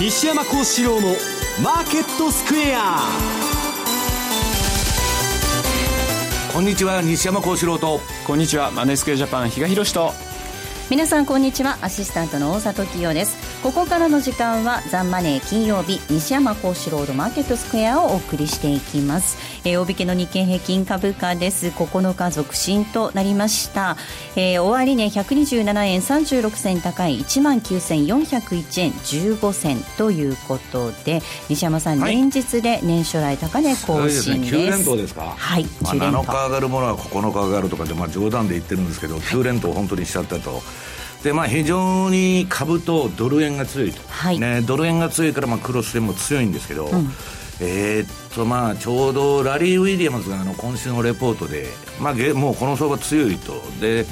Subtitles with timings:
[0.00, 1.08] 西山幸四郎の
[1.62, 3.00] マーケットスクエア。
[6.54, 8.00] こんにちは西山幸四郎と。
[8.26, 10.14] こんにちはマネースクエアジャパン比嘉宏と。
[10.88, 11.76] 皆さんこんにちは。
[11.82, 19.36] アシスタントの大里清ですここからの時間はザンマネー金曜日西山幸四郎のマーケットスクエアをお送りしていきます。
[19.68, 21.66] えー、大引けの日経平均株価です。
[21.66, 23.98] 9日続伸となりました、
[24.34, 31.20] えー、終値127円36銭高い1万9401円15銭ということで
[31.50, 34.22] 西山さん、はい、連日で年初来高値更新です。
[34.22, 35.34] す、ね、9連投ですか？
[35.36, 40.62] はい、まあ、7日上がるものは9日上がるとかで、まあ、冗談で言ってるんですけど9連投本当にしちゃったと。
[41.22, 47.10] でまあ、非常に株とドル円が強いと、はい、ね、ドル円が強いからまあクロス円も強いんですけど、うん。
[47.62, 51.66] えー、っとまあちょうどラリー・ウィリアムズがあの今週のレポートで、
[52.00, 53.52] まあ、もうこの相場強いと。
[53.80, 54.06] で、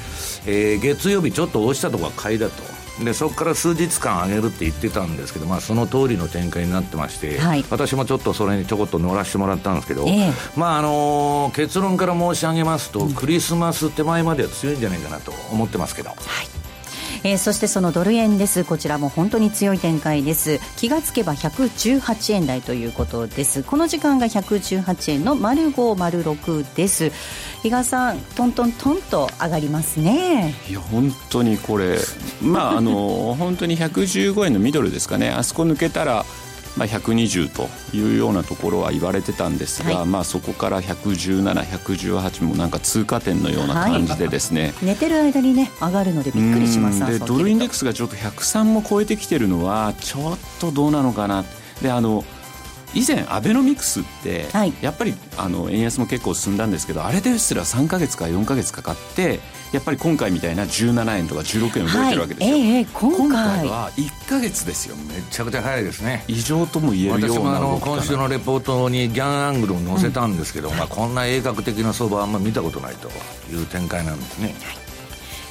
[0.45, 2.79] えー、月曜日ちょっと落ちたところは買いだと。
[3.03, 16.09] でそこから数日間上げるって言ってたんですけど、まあ、その通りの展開になってまして、はい、私もちょっとそれにちょこっと乗らせてもらったんですけど、えー、まああのー、結論から申し上げますと、うん、クリスマス手前までは強いんじゃないかなと思ってますけど。
[16.09, 16.17] はい
[17.23, 18.63] えー、そしてそのドル円です。
[18.63, 20.59] こちらも本当に強い展開です。
[20.77, 23.63] 気がつけば118円台ということです。
[23.63, 27.11] この時間が118円の丸5丸6です。
[27.63, 30.55] 比嘉さんトントントンと上がりますね。
[30.69, 31.97] いや本当にこれ
[32.41, 35.29] まああの本当に115円のミドルですかね。
[35.29, 36.25] あそこ抜けたら
[36.79, 51.43] まあ、120というようなところは言われてたんですが、はい、まあ、そこから117、118もなんか通過点のような感じでですね、はい、寝てる間にね上がるのでびっくりしますでドルインデックスがちょっと103も超えてきてるのはちょっとどうなのかな
[51.81, 52.23] であの
[52.93, 59.41] 以前アベノミクスって、はい、やっぱりあの円安も結構進んだんですけどあれですら3か月か4か月かかって
[59.71, 62.69] やっぱり今回みたいな17円とか16円動いてるわけですよ、はい。
[62.77, 63.67] えー、今回。
[63.67, 64.95] は1か月ですよ。
[64.95, 66.23] めちゃくちゃ早いですね。
[66.27, 73.09] 異常とも言えるような私もあの今週のレポートにギャンアングルを載せたんですけど、うん、まあ、こんな鋭角的な相場はあんま見たことないと
[73.51, 74.88] いう展開なんですね、はい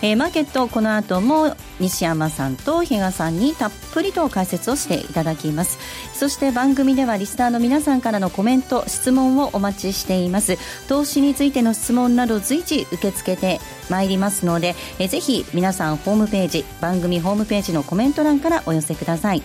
[0.00, 5.78] えー、マーケットこの後も西山さんと比嘉さんにたっぷりと解説をしていただきます。
[6.14, 10.56] そして番組ではリスナーの皆さんからのコメント質問をお待ちしています。
[10.88, 13.60] 投資についての質問など随時受け付けて
[13.90, 19.42] まいりますので、えー、ぜひ皆さんホームページ番組ホームページのコメント欄からお寄せください。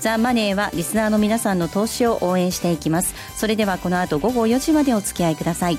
[0.00, 3.14] ザ・マネーはリスナーの皆さんの投資を応援していきます。
[3.36, 5.78] それではこの後午後4時までお付き合いください。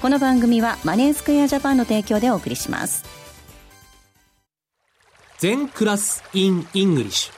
[0.00, 3.21] この番組はマネースクエアジャパンの提供でお送りします。
[5.42, 7.34] 禅クラス in English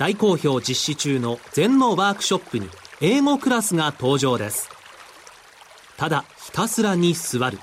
[0.00, 2.68] 大好評実施中の禅のワークショップに
[3.00, 4.68] 英語クラスが登場です。
[5.96, 7.60] ただひたすらに座る。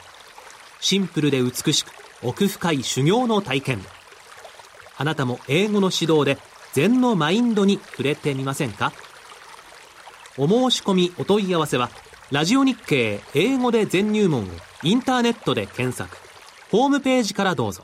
[0.79, 1.91] シンプルで美しく
[2.23, 3.81] 奥深い修行の体験。
[4.97, 6.37] あなたも英語の指導で
[6.71, 8.93] 禅のマインドに触れてみませんか？
[10.37, 11.89] お申し込みお問い合わせは
[12.31, 14.47] ラジオ日経英語で全入門を
[14.83, 16.15] インターネットで検索。
[16.71, 17.83] ホームページからどうぞ。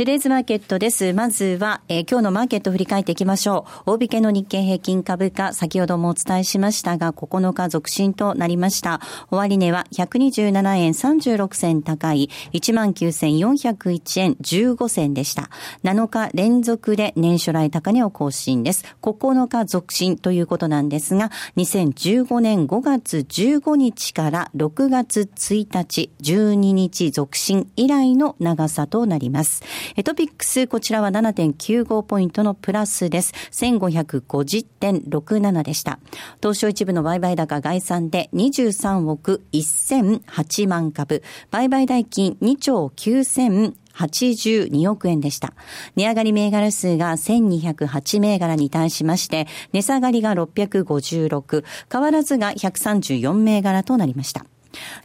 [0.00, 1.12] テレーズマーケットです。
[1.12, 3.90] まずは、えー、今日のマーケットを振り返っていきましょう。
[3.90, 9.02] 大引けの日経平均株価、先ほどもお伝えしましたが、9日続伸となりました。
[9.30, 15.50] 終値は127円36銭高い、19,401円15銭でした。
[15.84, 18.86] 7日連続で年初来高値を更新です。
[19.02, 29.62] 9日続伸ということなんですが、2015年5月15日から6月1日、12日続伸以来の長さとなります。
[30.04, 33.32] トピックス、こちらは7.95ポイントのプラスです。
[33.52, 35.98] 1550.67でした。
[36.42, 41.22] 東証一部の売買高概算で23億1008万株。
[41.50, 45.52] 売買代金2兆9000 82億円でした。
[45.96, 54.44] 値上がり銘柄数が1208銘柄に対しまして、値下がりが656、変わらずが134銘柄となりました。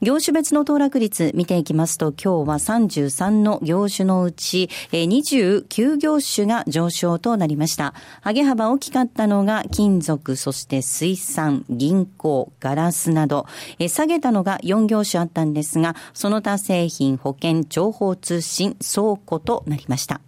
[0.01, 7.93] 業種別の騰落率見ていきますと、今日は33の業種のうち、29業種が上昇となりました。
[8.25, 13.47] 上げ幅大きかったのが金属、そして水産、銀行、ガラスなど、
[13.87, 20.21] 下げたのが4業種あったんですが、その他製品、保険、情報通信、倉庫となりました。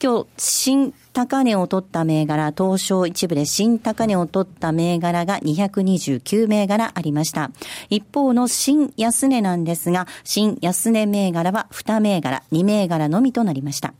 [0.00, 7.50] 今日、新高値を取った銘柄、東証一部で新高値を取った銘柄が229銘柄ありました。
[7.90, 13.94] 一方の新安値なんですが、新安値銘柄は2銘柄、2銘柄のみとなりました。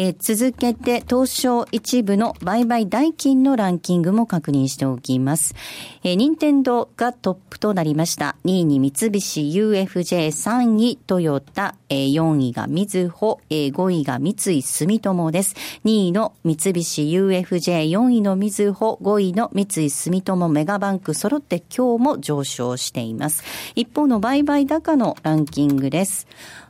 [0.00, 5.56] えー、続けて、東証一部の売買代金のランキングも確認しておきます。
[6.04, 8.36] えー、任天堂がトップとなりました。
[8.44, 15.56] 2位に三菱 UFJ、3位トヨタ、えー、4位がみずほ、えー、5位が三井住友です。
[15.84, 23.42] 2位の三菱 UFJ、4位のみずほ、5位の三井住友メガバンク揃って今日も上昇しています。
[23.74, 26.28] 一方の売買高のランキングです。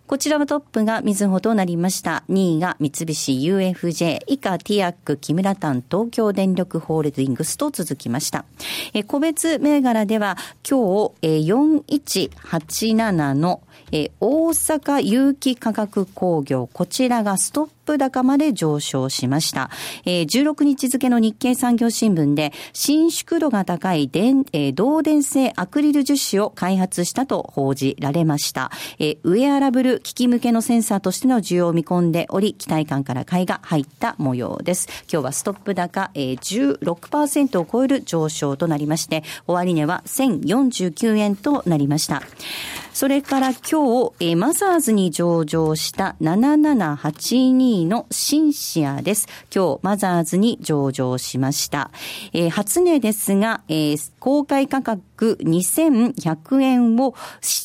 [0.08, 2.24] こちらはトップがみずほとなりました。
[2.30, 8.46] 2位が三菱 UFJ、以下ティアック、木村丹、東京電力ホールディングスと続きました。
[8.94, 13.60] え個別銘柄では今日、え4187の
[13.92, 19.70] え大阪有機化学工業、こちらがストップ高まで上昇しました。
[20.04, 28.70] えー、16日付の日経産業新聞で、伸縮度が高い電、えー、導電性アクリル樹脂を開発したと報じられました。
[28.98, 34.88] えー、ウェアラブル機器向けのセンサーとしての需要を見込んでおり、期待感から買いが入った模様です。
[35.10, 36.38] 今日はストップ高、えー、
[36.82, 42.22] 16%を超える上昇となりまして、終値は1049円となりました。
[42.92, 49.28] それから今日、えー、マザーズに上場した7782のシンシアです。
[49.54, 51.90] 今日、マザーズに上場しました。
[52.32, 57.14] えー、初値ですが、えー、公開価格2100円を、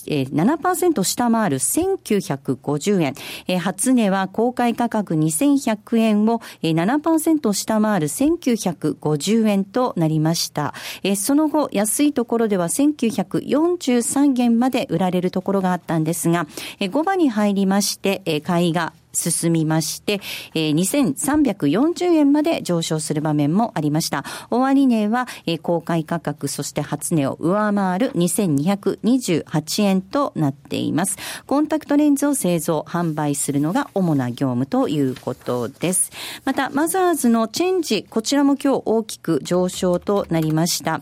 [0.07, 3.13] えー、7%下回る1950円。
[3.48, 10.74] えー、初値は公開価格2100円を、えー、7%下回る1950円となりました。
[11.04, 16.48] えー、その後、安いところでは1943円まで売られるところがあったんですが、
[16.80, 20.19] え5番に入りまして、え買いが進みまして、
[20.54, 24.25] えー、2340円まで上昇する場面もありました。
[24.50, 31.18] 終値は、えー、公開価格、そして初値を上回る2228円となっています。
[31.45, 36.12] コンタクトレンズを製造、販売するのが主な業務ということです。
[36.45, 41.01] また、マザーズのチェンジ、こちらも今日大きく上昇となりました。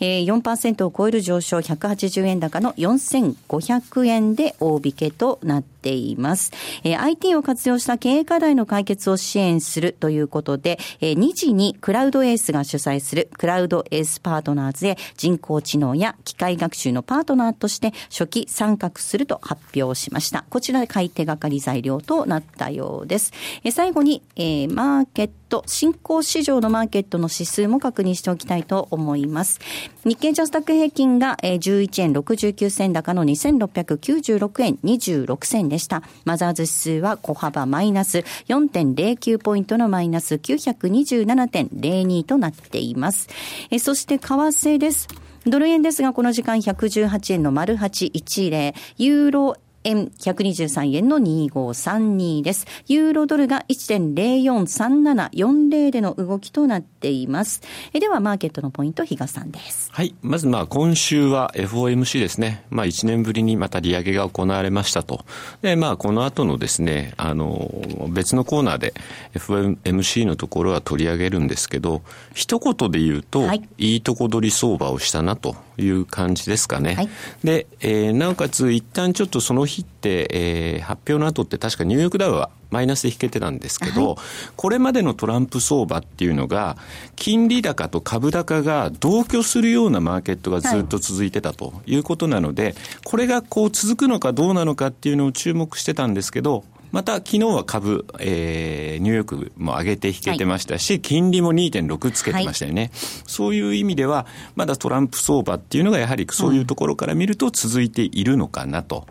[0.00, 6.52] えー、4%を超える上昇、180円高の4500円で大引けとなっています。
[6.84, 20.44] えー、IT を活用した経営課題の解決を支援するということで、えー、2時にクラウドエースが主催するクラウドエースパートナーズへ人工知能や機械学習のパートナーとして初期参画すると発表しました。
[20.48, 23.32] こちらで買い手がかり材料となったようです。
[23.64, 29.60] えー、最後に、えー、マーケットト、新興市場のマーケットの指数も確認しておきたいと思います。
[30.04, 36.02] 日経ジャスタック平均が11円69銭高の2696円26銭でした。
[36.24, 38.18] マザーズ指数は小幅マイナス
[38.48, 43.28] 4.09ポイントのマイナス927.02となっています。
[43.70, 45.08] えそして為替です。
[45.46, 52.66] ドル円ですが、この時間118円の丸810、ユーロ円123円の2532です。
[52.86, 57.60] ユーロドルが1.043740での動きとなっています。
[57.92, 59.90] えでは、マーケットのポイント、比嘉さんです。
[59.92, 60.14] はい。
[60.22, 62.64] まず、まあ、今週は FOMC ですね。
[62.70, 65.24] まあ、1年ぶりにまた利上げが行われましたと。
[65.62, 67.72] で、まあ、この後のですね、あの、
[68.10, 68.92] 別のコーナーで
[69.34, 72.02] FOMC のところは取り上げるんですけど、
[72.34, 76.94] 一言で言うと、はい、いいとこ取り相場をしたなという感じですかね。
[76.94, 77.08] はい、
[77.44, 84.16] で、えー、なおかつ、一旦ちょっとその日って、えー、発表の後って確かニューヨークダウはマイナスで引けてたんですけど、はい、
[84.56, 86.76] これまでのトランプ相場っていうのが、
[87.16, 102.90] 金利高と株高が同居するようなマーケットがずっと続いてたということなので、はい、これがこう続くのかどうなのかっていうのを注目してたんですけど、また昨日は株、えー、ニューヨークも上げて引けてましたし、はい、金利も2.6つけてましたよね、はい、
[103.26, 109.06] そういう意味では、まだトランプ相場っていうのがやはりそういうところから見ると続いているのかなと。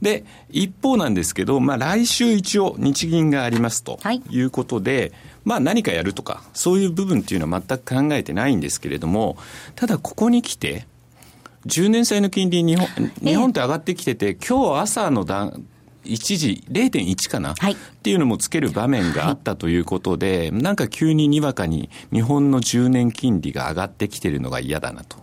[0.00, 3.98] で、一方なんですけど、まあ来週一応日銀がありますと
[4.30, 4.40] い。
[4.40, 5.12] うことで、はい、
[5.44, 9.36] まあ何かやるとか、そういう部分っていうのは全く考えてないんですけれども、
[9.74, 10.86] ただここに来て、
[11.66, 12.88] 10年債の金利日本、
[13.22, 15.66] 日本って上がってきてて、今日朝の段、
[16.08, 25.18] 一時0.1かな、はい、っていうのもつける場面があったということで、はい、なんか急ににわかに日本の10年金利が上がってきてるのが嫌だなと。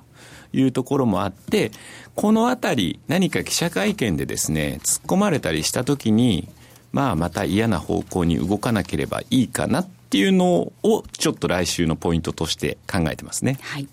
[0.53, 1.71] いうところもあって、
[2.15, 6.47] このあたり、何か記者会見でですね、突っ込まれたりしたときに、
[6.93, 13.59] まあ、また嫌な方向に動かなければいいかなっていうのをちょっと来週のポイントとして考えてますね。
[13.61, 13.87] はい。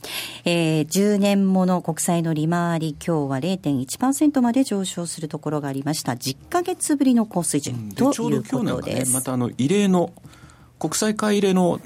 [0.45, 6.13] えー、10年もの国債の利回り今日は0.1%まで上昇するところがありました。
[6.13, 8.17] 10ヶ月ぶりの高水準ということです。
[8.17, 10.13] ちょうど今日なんかね、またあの異例の
[10.79, 11.81] 国債買い入れの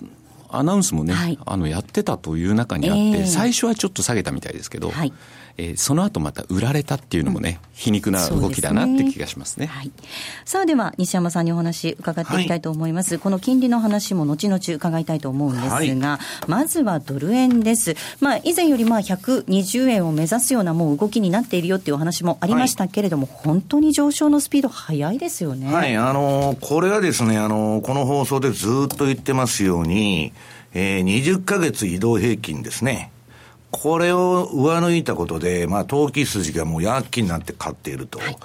[0.50, 5.14] アナウンスもね、はい、あのやってたという中にあって、えー、最初はちょっと下げたみたいですけど、はい、
[5.58, 9.66] えー、その後また売られたっていうのもね、皮肉な動きだなって気がしますね。
[9.66, 9.90] はい、
[10.44, 13.14] さあでは、西山さんにお話伺っていきたいと思います。
[13.14, 15.90] はい、この金利の話も後々伺いたいと思うんですが、はい、
[16.46, 17.96] まずはドル円です。
[18.20, 25.72] まあ、以前よりまあ120円を目指すようなもう動きになっているよっていうお話もありましたけれども、本当に上昇のスピード速いですよね。
[25.72, 30.32] はい、あのー、これはですね、あのー、この放送でずっと言ってますように、
[30.75, 33.10] えー、20ヶ月移動平均ですね。
[33.83, 38.18] これを上抜いたことで、まあ、投機筋がもう躍起になって買っていると。
[38.18, 38.37] はい、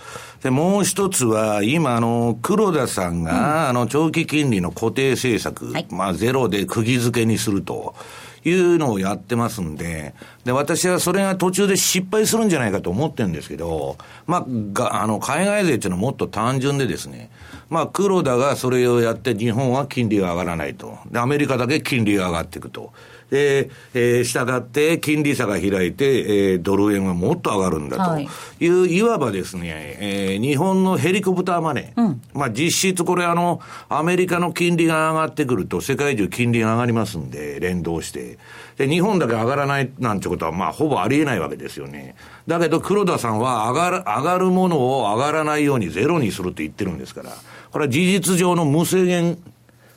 [0.43, 7.95] で、もう一つは、今、あの、黒田さんが、うん、あの、長期金利の固定政策、はい、まあ、ゼロで釘付けにすると。
[8.43, 17.29] いうのをやってますんで、で、私はそれが途中で失敗するんじゃないかと思ってるんですけど、まあ、が、あの、海外税っていうのはもっと単純でですね、
[17.69, 20.97] まあ、黒田がそれをやって、日本は金利が上がらないと。
[21.11, 22.91] で、アメリカだけ金利が上がっていくと。
[23.31, 28.19] で、えー、従って金利差が開いて、えー、ドル円はもっと上がるんだと
[28.59, 32.01] いう、はい、いわばですね、えー、日本のヘリコプターマネー。
[32.01, 38.37] うん、まあ実質これあの、アメリカの金利が上がってくると世界中金利が上がりますんで、連動して。
[38.75, 42.15] で、日本だけ上がらないなんてことはまあほぼありえないわけですよね。
[42.47, 47.31] だけど黒田さんは上がる、上がるものを上がらないようにゼロにするって言ってるんですから、
[47.71, 49.37] これは事実上の無制限、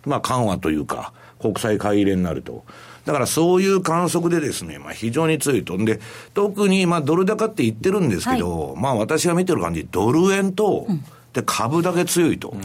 [0.06, 2.64] まあ緩和というか、国際買い入れになると。
[3.04, 5.76] だからそういう観測でですね、まあ非常に強いと。
[5.76, 6.00] んで、
[6.32, 10.86] 特にまあドル高って言ってるんですけど、はい、まあ私が見てる感じ、ドル円と、
[11.32, 12.50] で株だけ強いと。
[12.50, 12.60] うん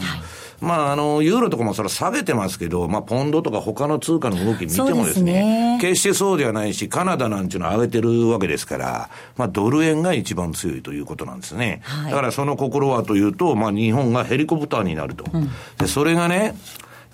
[0.60, 11.80] まあ、あの、ユーロとかもそれ下げてますけど、まあ、ポンドとか他の通貨の動き見てもですね、決してそうではないし、カナダなんていうのは上げてるわけですから、まあ、ドル円が一番強いということなんですね。
[11.84, 15.24] はい、だからその心はというと、まあ、日本がヘリコプターになると。
[15.32, 16.54] うん、で、それがね、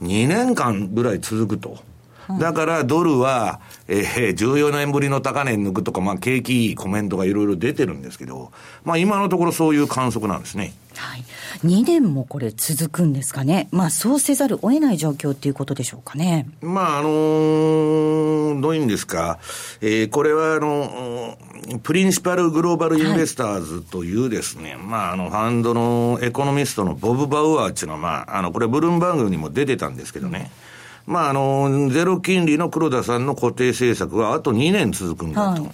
[0.02, 1.78] 2年間ぐらい続くと。
[2.40, 8.52] だからドルは、えー、14年ぶりの高値抜くとか、まあ、景気いいコメントがいろいろ出てるんですけど、
[8.84, 10.74] まあ、今のところそういう観測なんですね。
[10.96, 11.24] はい。
[11.64, 13.68] 2年もこれ続くんですかね。
[13.70, 16.48] まあ、そうせざるを得ない状況っていうことでしょうかね。
[16.62, 19.38] まあ、あのー、どういうんですか。
[19.80, 21.36] えー、これは、あの、
[21.82, 30.50] プリンシパルグローバルインベスターズというですね、はい、まあ、あの、ファンドのエコノミストのボブ・バウアーっていうのは、まあ、あの、これブルームバーグにも出てたんですけどね。
[30.60, 30.65] うん
[31.06, 35.62] まあ、あの、ゼロ金利の黒田さんの固定政策はあと2年続くんだと。
[35.62, 35.68] は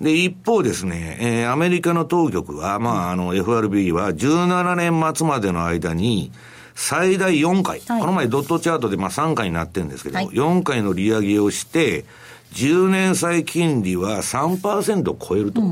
[0.00, 6.32] い、で、一方ですね、えー、アメリカの当局は、まあ、あの、FRB は17年末までの間に、
[6.74, 12.04] 最大4回、はい、この前ドットチャートでまあ3回になってるんですけど、はい、4回の利上げをして、
[12.54, 15.62] 10年債金利は3%を超えると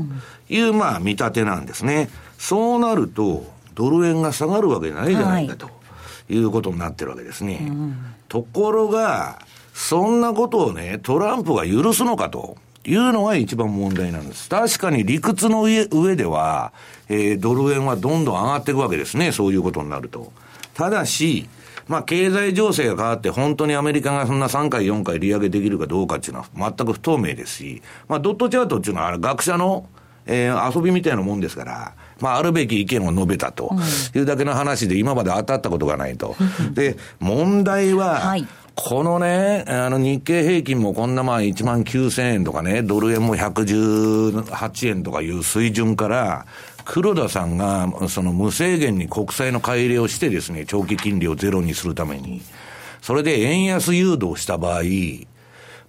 [0.49, 2.09] いう、まあ見立てなんですね。
[2.37, 5.67] そうなると、ドル円が下がるわけないじゃないかと。
[5.67, 5.69] い
[6.29, 7.59] いうことになってるわけですね。
[7.61, 7.95] うん、
[8.27, 9.39] ところが、
[9.73, 12.57] そんなことをね、トランプが許すのかと。
[12.83, 14.49] いうのが一番問題なんです。
[14.49, 16.73] 確かに理屈の上上では、
[17.09, 19.31] えー、ドル円はどんどん上がっていくわけですね。
[19.31, 20.31] そういうことになると。
[20.73, 21.47] ただし、
[21.87, 29.87] まあ、経済情勢が変わって、本当にアメリカがそんな3回、4回利上げできるかどうかっていうのは全く不透明ですし、まあ、ドットチャートっていうのは学者の、
[30.25, 33.73] えー、遊びみたいなもんですから、まあ、あるべき意見を述べたと
[34.15, 36.35] いうだけの話で、今まで当たったことがないと。
[36.73, 38.47] で、問題は、はい。
[38.73, 46.45] このね、あの日経平均もこんなまあ1万9000円とかね、ドル円も118円とかいう水準から、
[46.85, 52.41] 黒田さんがその無制限に国債の買い入れをしてですね、長期金利をゼロにするために、
[53.01, 54.81] それで円安誘導した場合、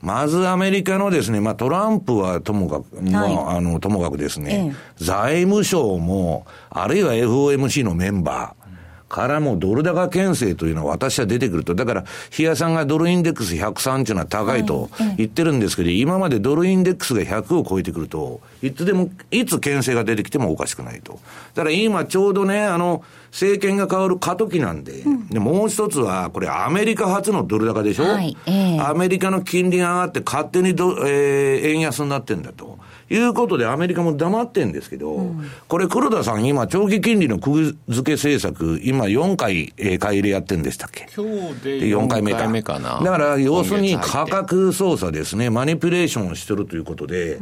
[0.03, 8.62] まずアメリカのですね、まあトランプはともかく、まあ、あの、ともかくですね、ええ、財務省も、あるいは FOMC のメンバー、
[9.13, 11.75] からもドル高牽制というのは私は出てくると。
[11.75, 14.89] だから、比嘉さんがドルインデックス103というのは高いと
[15.19, 21.21] 言ってるんですけど、今までドルインデックスが100を超えてくると、いつでも、いつ牽制が出てきてもおかしくないと。
[21.55, 32.79] だから今ちょうどね、あの、政権が変わる過渡期なんで、うん、で、もう一つは、これアメリカ初のドル高でしょ、はいえー、アメリカの金利が上がって勝手にド、えー、円安になってんだと。
[33.13, 41.09] いうことでアメリカも黙ってんですけど、うん、これ黒田さん今長期金利の釘付け政策、今4回、えー、買い入れやってんでしたっけ？
[41.15, 42.49] 今日で4回目か。
[42.49, 43.01] 目かな。
[43.01, 47.35] だから要するに価格操作ですね、マニピュレーションをしてるということで、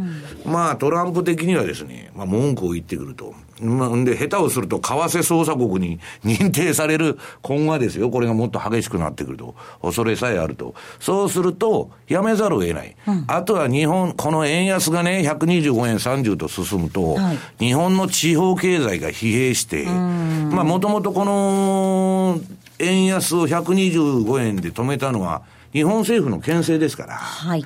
[0.44, 3.34] うん、まあトランプ的にはですね、まあ文句を言ってくると。
[3.60, 10.74] まあ、で、下手をすると、為替捜査国に 認定される今後はですよ、これがもっと激しくなってくると、恐れさえあると。
[10.98, 12.96] そうすると、やめざるを得ない。
[13.06, 22.40] うん、あとは日本、この円安がね、125円30と進むと、はい、日本の地方経済が疲弊して、まあ、もともとこの、
[22.78, 27.14] 円安を125円で止めたのは、日本政府の牽制ですから。
[27.14, 27.64] はい。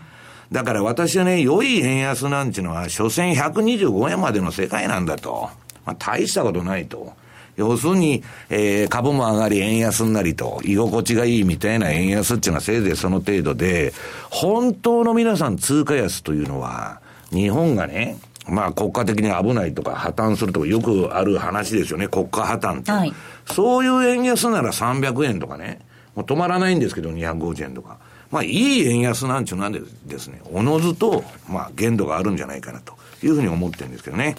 [0.52, 5.50] だから私はね、良い円安なんていうのは、所詮125円までの世界なんだと。
[5.84, 7.12] まあ、大したことないと。
[7.56, 13.92] 要するに、えー、株も上がり、円安になりと、居心地がいいみたいな円安っていうのはせいぜいその程度で、
[14.30, 17.00] 本当の皆さん通貨安というのは、
[17.30, 18.16] 日本がね、
[18.48, 22.92] まあ国家的に危ないとか破綻するとかよくある話ですよね、国家破綻と。
[22.92, 23.12] はい、
[23.46, 25.80] そういう円安なら300円とかね、
[26.14, 27.98] もう止まらないんですけど、250円とか。
[28.30, 32.94] まあいい円安なんちゅうなんでですね、おのずと、まあ限度があるんじゃないかなと。
[33.24, 34.36] いうふうに思ってるんですけどね。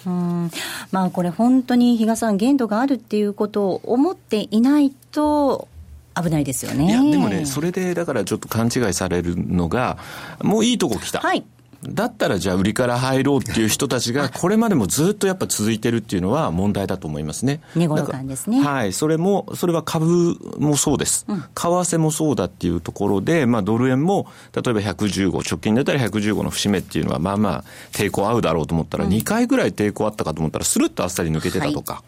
[0.91, 5.67] まあこれ本当に比嘉さん限度があるっていうことを思っていないと
[6.15, 6.85] 危ないですよね。
[6.85, 9.97] いや、でもね、それでだからちょっと勘違いされるのが、
[10.41, 11.19] もういいとこ来た。
[11.19, 11.43] はい。
[11.87, 17.61] だったらじゃあ売りから入ろうっていう人たちが、これまでもずっとやっぱ続いてるっていうのは問題だと思いますね。
[17.75, 18.61] 値頃感ですね。
[18.61, 18.93] はい。
[18.93, 21.25] それも、それは株もそうです。
[21.27, 32.03] うん、為替もそうだっていうところで、まあドル円も、例えば115、直近だったら115の節目っていうのは、まあまあ抵抗合うだろうと思ったら、2回ぐらい抵抗あったかと思ったら、スルッとあっさり抜けてたとか、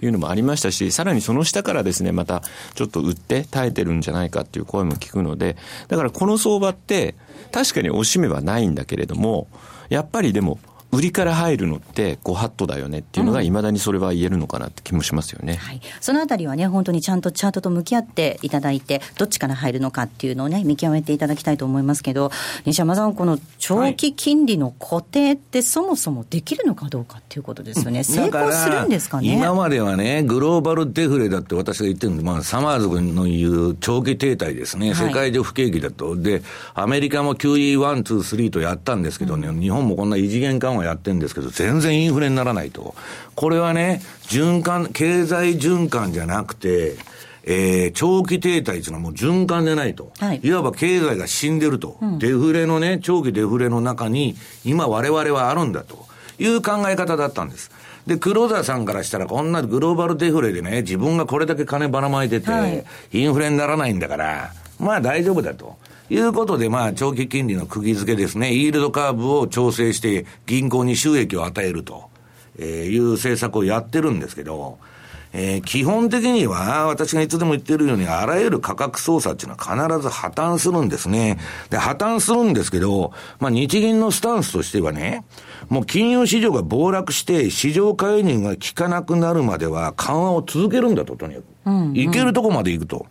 [0.00, 2.42] いうのもありましたし、さらにその下からですね、また
[2.74, 5.56] ちょっと売って耐えてるんじゃないかっていう声も聞くので、
[5.88, 7.14] だからこの相場って、
[7.50, 9.48] 確かにおしめはないんだけれども、
[9.88, 10.58] やっぱりでも、
[10.92, 22.30] 売りから入るのってご法度だよねっていうのが、いまだにそれは言えるのかなって気もしますよね、うん、はい、そのあたりはね、本当にちゃんとチャートと向き合っていただいて、どっちから入るのかっていうのをね、見極めていただきたいと思いますけど、
[22.66, 29.32] 西山さん、この長期金利の固定って、そもそもできるのかどうかっていうことですよね、成功するんですかね？
[29.34, 36.42] 今まではね、グローバルデフレだって私が言ってるんで、まあ、サマーズ君の言う長期停滞ですね、世界中不景気だと、で、
[36.74, 42.94] アメリカも QE1、2、3とやったんですけどね、うん、日本もこんな異次元緩和やってるんですけど、全然インフレにならないと。
[43.34, 46.96] これはね、循環、経済循環じゃなくて、
[47.44, 50.12] えー、長期停滞というのはもう循環でないと。
[50.18, 56.06] はい、いわば経済が死んでると、うん、デフレのね、長期デフレの中に、今我々はあるんだと
[56.38, 57.70] いう考え方だったんです。
[58.06, 65.76] で、黒田さんからしたら、こんなグローバルデフレでね、自分がこれだけ金ばらまいてて、はい、インフレにならないんだから、まあ大丈夫だと。
[66.10, 72.10] いうことで、まあ、長期金利の釘付けですね、イールドカーブを調整して銀行に収益を与えると、
[72.58, 74.78] えいう政策をやってるんですけど、
[75.34, 81.38] えー、基本的には、私がいつでも言ってるように、あらゆる価格操作っていうのは必ず破綻するんですね。
[81.70, 85.24] で、破綻するんですけど、まあ、日銀のスタンスとしてはね、
[85.70, 91.44] もう金融市場が暴落して、市場介入が効かなくなるまでは緩和を続けるんだと、とにかく。
[91.64, 93.06] うんうん、いけるとこまで行くと。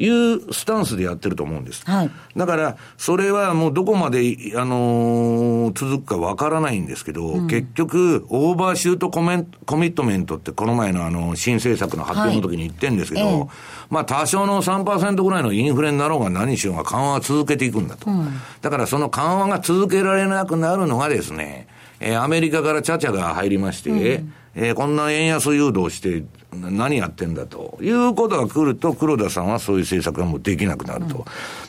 [0.00, 1.84] いうスタンスでやってると思うんです。
[1.84, 13.48] はい、だから、それはもうどこまで、あのー、続くかわからないんですけど、うん、結局、オーバーシュートコメンコミットメントってこの前のあの、新政策の発表の時に言ってるんですけど、はいえー、
[13.90, 18.10] まあ多少の3%ぐらいのインフレになろうが何しようが緩和は続けていくんだと。
[18.10, 18.32] うん、
[18.62, 21.66] だからその緩和が続けられなくなるのがですね、
[22.00, 31.18] えー、アメリカからチャチャが入りまして、うんえー、こんな円安誘導して何やってんだということが来ると、黒田さんはそういう政策がもうできなくなると。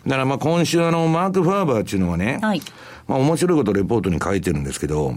[0.06, 2.62] うん、だからまあ今週あの、マーク・ファーバーっていうのはね、はい、
[3.08, 5.16] まあ面白いことレポートに書いてるんですけど、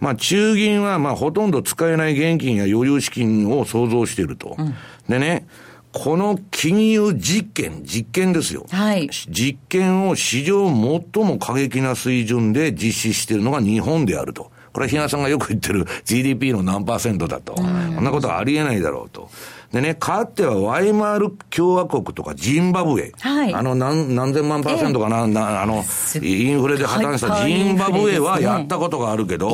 [0.00, 4.56] まあ中銀はまあほとんど使えない現金や余裕資金を創造していると。
[4.58, 4.74] うん、
[5.08, 5.46] でね、
[5.92, 8.66] この金融実験、実験ですよ。
[8.68, 9.08] はい。
[9.28, 14.50] 実験を史上最も過激な水準で実施しているのが日本であると。
[14.74, 17.54] これは日嘉さんがよく言ってる GDP の何パーセントだと。
[17.54, 19.30] こんなことはありえないだろうと。
[19.72, 23.12] でね、かつてはワイマール共和国とかジンバブエ。
[23.20, 23.54] はい。
[23.54, 25.84] あの何、何千万パーセントかな、えー、なあの、
[26.20, 29.48] インフレで破綻したジンバブエはやったことがあるけど、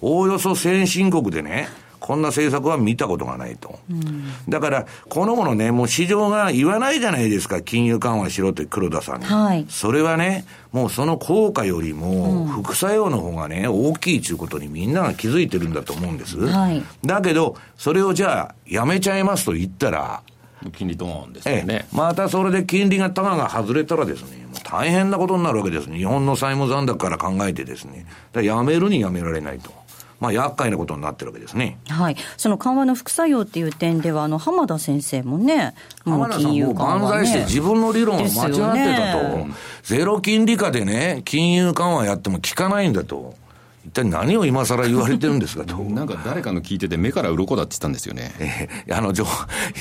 [0.00, 1.68] おおよそ先進国でね、
[2.02, 3.78] こんな政策は見たことがないと。
[3.88, 9.26] うん、だから、このものね、もう市場が言わないじゃないですか、金融緩和しろって黒田さんに。
[9.26, 16.38] はい、それはね、もうその効果よりも、副作用の方がね、大きいということにみんなが気づいてるんだと思うんです。
[16.38, 20.22] はい、だけど、それをじゃあ、やめちゃいますと言ったら、
[20.70, 25.90] 金利ドーンですよね、またそれで金利が高が外れたらですね、もう大変なことになるわけです。
[25.90, 28.06] 日本の債務残高から考えてですね。
[28.34, 29.81] やめるにやめられないと。
[30.22, 31.80] まあ、厄介なことになってるわけですね。
[31.88, 32.16] はい。
[32.36, 39.50] その緩和の副作用っていう点では、あの、浜田先生もね、もう金融緩和、ね、万歳して自分の理論は間違ってたと、ね。
[39.82, 43.34] ゼロ金利下でね、金融緩和やっても効かないんだと。
[43.84, 45.76] 一体何を今更言われてるんですか と。
[45.76, 48.32] なんか誰かの聞いてて、目から鱗だって言ったんですよね。
[48.38, 49.14] えー、あの、 い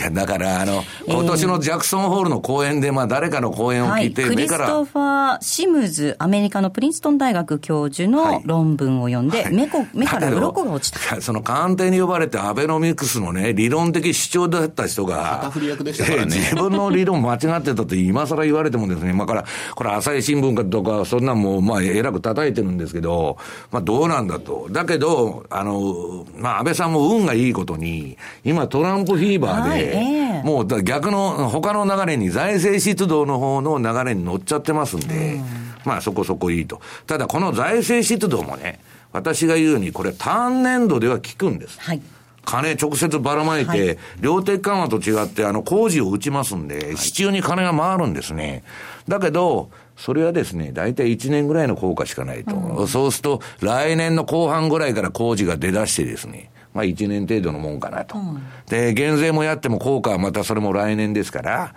[0.01, 4.65] や、だから、あの、今年のジャクソンホールの講演で、まあ、誰かの講演を聞いて、はい、目から。
[4.65, 11.21] クリストファー・シムズ、アメリカのプリンストン大学教授の論文を読んで、はい、目こ目から鱗が落ちた。
[11.21, 16.37] その官邸に呼ばれて、アベノミクスのね、理論的主張だった人が、旗振り役でしたからね。
[16.37, 23.37] 自分の理論間違ってたって今更言われてもですね、まあ、から、これ朝日新聞かとか、そんなんも、まあ、えらく叩いてるんですけど、
[23.71, 24.67] まあ、どうなんだと。
[24.71, 35.43] だけど、あの、まあ、安倍さんも運がいいことに、今トランプフィーバーで、はいえー、もう逆の、他の流れに財政出動の方の流れに乗っちゃってますんで、うん、
[35.83, 36.79] まあそこそこいいと。
[37.05, 38.79] ただこの財政出動もね、
[39.11, 41.79] 私が言うように、これ単年度では効くんです。
[41.81, 42.01] はい
[42.43, 48.63] 金直接ばらまいて、はい、量的緩和と違って、あの、工事を打ちますんで、支柱に金が回るんですね。
[49.07, 49.69] だけど、
[50.03, 52.55] それはですね、大体1年ぐらいの効果しかないと。
[52.55, 58.17] うん、そうすると、来年の後半ぐらいから工事が出だしてですね、まあ1年程度のもんかなと。
[58.17, 61.75] うん、で、減税もやっても効果はまたそれも来年ですから、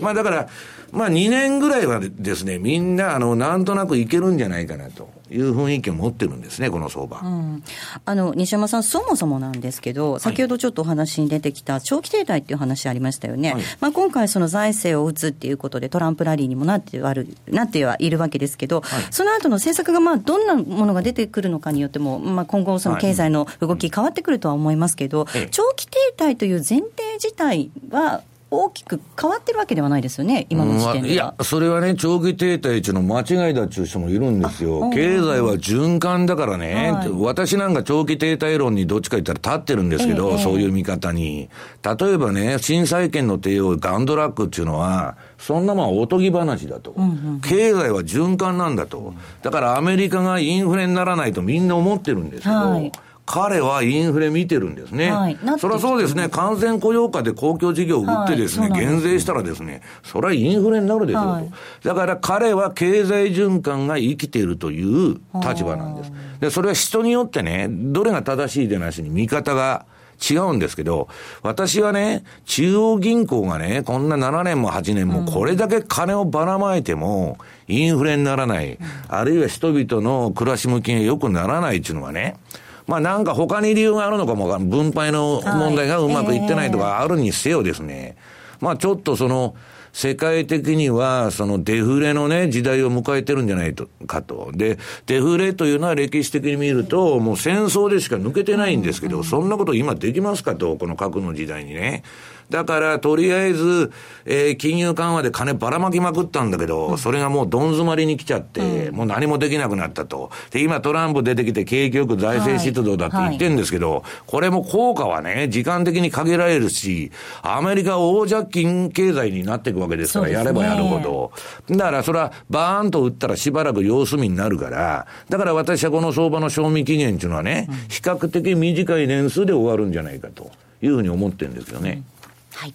[0.00, 0.48] まあだから、
[0.92, 5.10] まあ2年ぐらいはですね、みんなあの、なんとなくいけるんじゃないかなと。
[5.34, 7.62] いう雰囲気を持ってるんですね、この相場、うん、
[8.04, 28.22] あの西山さん、そもそもなんですけど、先ほどちょっとお話に出てきた長期停滞っていう話ありましたよね、はい、まあ、今回、その財政を打つっていうことで、トランプラリーにもなってはるなってはいるわけですけど、はい、その後の政策がまあどんなものが出てくるのかによっても、まあ、今後、その経済の動き、変わってくるとは思いますけど、はい、長期停滞という前提自体は、
[28.54, 34.90] 大きく変わってるわけではないですよね、今の時点でいや、それはね、長期停滞中の間違いだっていう人もいるんですよ。
[34.90, 41.48] 経済は循環だからね、はい、私なんか長期停滞論にどっちか言ったら立ってるんですけど、えー、そういう見方に。
[41.82, 47.40] 例えばね、新債権の帝王、ガンドラックっていうのは、そんなもんおとぎ話だと、うんうん。
[47.40, 49.14] 経済は循環なんだと。
[49.42, 52.92] だからアメリカがインフレにならないとみんな思ってるんですけど、はい
[53.26, 55.10] 彼はインフレ見てるんですね。
[55.10, 61.28] はい、それはそうですね、完全雇用化で公共事業を売ってですね、はい、減税したらですね、それはインフレになるでしょうと。
[61.30, 61.50] はい、
[61.82, 66.12] だから彼は経済循環が生きているという立場なんです。
[66.40, 69.86] で、それは人によってね、どれが正しいでなしに見方が
[70.30, 71.08] 違うんですけど、
[71.42, 82.36] 私はね、中央銀行がね、こんな7年も8年もこれだけ金をばらまいても、インフレにならない、あるいは人々の暮らし向きが良くならないっていうのはね、
[82.86, 84.58] まあなんか他に理由があるのかも。
[84.58, 88.16] 分配の問題がうまくいってないとかあるにせよですね。
[88.60, 89.54] まあちょっとその、
[89.94, 93.74] 世界的には、そのデフレのね、時代を迎えてるんじゃない
[94.08, 94.50] かと。
[94.52, 102.02] で、デフレというのは歴史的に見ると、もう戦争でしか抜けてないんですけど、そんなこと今できますかと、この核の時代にね。
[102.50, 103.90] だから、とりあえず、
[104.26, 110.30] えー、金融緩和で金ばらまきまくったんだけど、それがもうどん詰まりに来ちゃって、もう何もできなくなったと。
[110.50, 117.10] で、今トランプ出てきて景気よく財政出動だって言ってるんですけど、これも効果はね、時間的に限られるし、
[117.42, 121.32] アメリカ大借金経済になっていくわけですから、やればやるほど。
[121.70, 130.50] だからそれはバーンと売ったらしばらく様子見になるから、だから私はこの相場の賞味期限っていうのはね、比較的短い年数で終わるんじゃないかと
[130.82, 132.02] いうふうに思ってるんですよね。
[132.08, 132.13] うん
[132.54, 132.74] はい。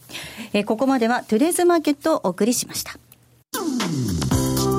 [0.53, 2.97] えー、ここまではトゥデーズマーケットをお送りしました。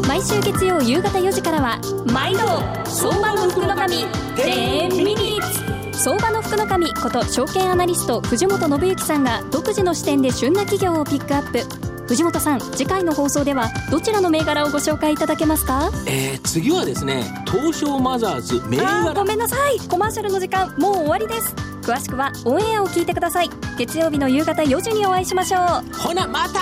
[0.09, 1.81] 毎週月曜夕方4時からは、
[2.13, 2.41] 毎度
[2.85, 3.97] 相場の福の神
[4.37, 15.93] 10ミニッツ相場の福の神こと証券アナリスト藤本信之さんが独自の視点で旬な企業をピックアップ藤本さん次回の放送ではどちらの銘柄をご紹介いただけますか？
[16.09, 19.15] えー、次はですね東証マザーズ銘柄。
[19.15, 19.79] ごめんなさい。
[19.89, 21.55] コマーシャルの時間もう終わりです。
[21.83, 23.51] 詳しくはオンエアを聞いてください。
[23.79, 25.95] 月曜日の夕方4時にお会いしましょう。
[25.97, 26.59] ほなまた。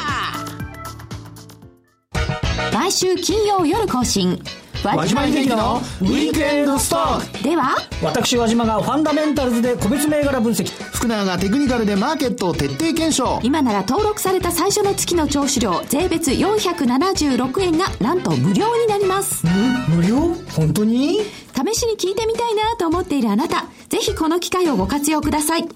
[2.75, 4.39] 毎週金曜夜更新
[4.85, 7.43] 和島秀樹のウィークエンドストック。
[7.43, 10.71] では私和島がファンダメンタルズで個別銘柄分析。
[10.93, 13.41] 福永がテクニカルでマーケットを徹底検証。
[13.43, 19.45] 今なら登録された最初の月の聴取料税別476円がなんと無料になります。
[19.89, 20.35] 無料？
[20.55, 21.21] 本当に？
[21.55, 25.69] 試しに聞いてみたいなと思っているあなたぜひこの機会をご活用ください。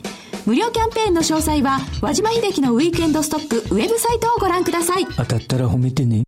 [0.46, 5.06] 無料キャンペーンの詳細は和島秀樹のウィークエンドストックウェブサイトをご覧ください。
[5.06, 6.22] 当たったら褒めてね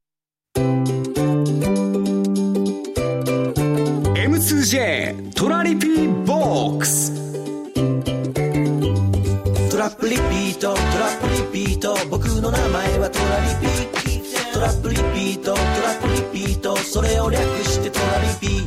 [4.74, 7.14] DJ トラリピーボックス。
[9.70, 11.94] トラップリピートトラップリピート。
[12.10, 16.76] 僕の名前はトラリピトラップリピートトラップリピート。
[16.76, 18.66] それを略してトラリピ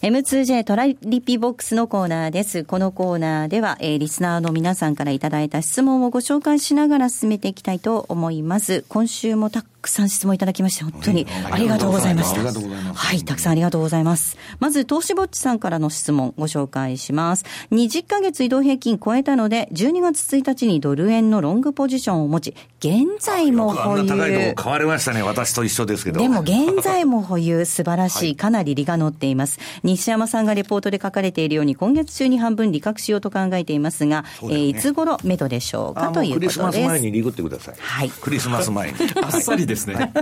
[0.00, 2.64] M2J トラリピボックスのコーナーです。
[2.64, 8.82] このコーナーでは、えー、リスナーの皆さんからいただいた質問をご紹介しながら進めていきたいと思います。
[8.88, 12.42] 今週もたくさん質問いただきまして、本当にありがとうございました。
[12.42, 14.36] はい、たくさんありがとうございます。
[14.60, 17.44] まず、投資ぼっちさんからの質問ご紹介します。
[17.72, 24.06] 20ヶ月移動平均超えたので、12月1日にドル円のロングポジションを持ち、現在も保有。
[24.06, 26.20] 高いとこ買われましたね、私と一緒ですけど。
[26.20, 29.58] でも、現在も保有、素晴らしい、かなり利が乗っています。
[29.82, 36.58] 西山さんがレポートで書かれているように、今月中に半分利確しようと考えていますが、すね、えー、いつ頃目処でしょうかということです。
[36.58, 37.74] クリスマス前にリグってください。
[37.78, 38.10] はい。
[38.10, 38.98] クリスマス前に。
[39.22, 40.12] あっさりですね。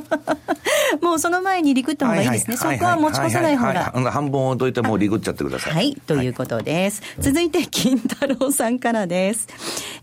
[1.00, 2.56] もうその前にリグった方がいいですね。
[2.56, 4.10] そこは持ち越さない方が。
[4.10, 5.74] 半分置いといてもうリグっちゃってください。
[5.74, 5.94] はい。
[6.06, 7.02] ということです。
[7.18, 9.48] 続いて、金太郎さんからです。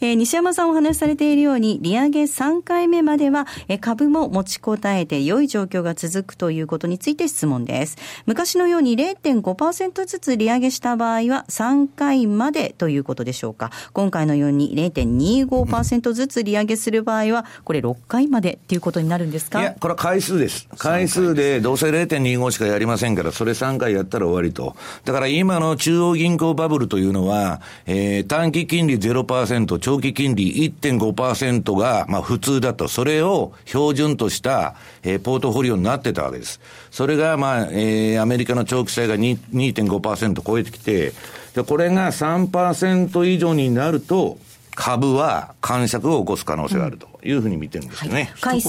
[0.01, 7.97] えー、西山さんお話しされているように、利上げ3回目までは、えー、株も持ちこたえて良い状況が続くということについて質問です。
[8.25, 13.71] 昔のように0.5%ずつ利上げした場合は3回までということでしょうか。
[13.93, 19.61] 今回のように0.25%ずつ利上げする場合は、これ6回までっていうことになるんですか？
[19.61, 20.67] いや、これは回数です。
[20.77, 24.75] 回数でどうせ0.25しかやりませんから、それ3回やったら終わりと。
[25.05, 32.87] だから今の中央銀行バブルというのは、えー、短期金利0%、長期金利1.5%が、まあ普通だと。
[32.87, 36.59] それを標準とした、えー、ポートフォリオになってたわけです。
[36.91, 41.13] それが、まあ、えー、アメリカの長期債が2.5%超えてきて、
[41.53, 44.37] で、これが3%以上になると、
[44.75, 48.31] 株は感触を起こす可能性があるというふうに見てるんですよね。
[48.39, 48.61] はい。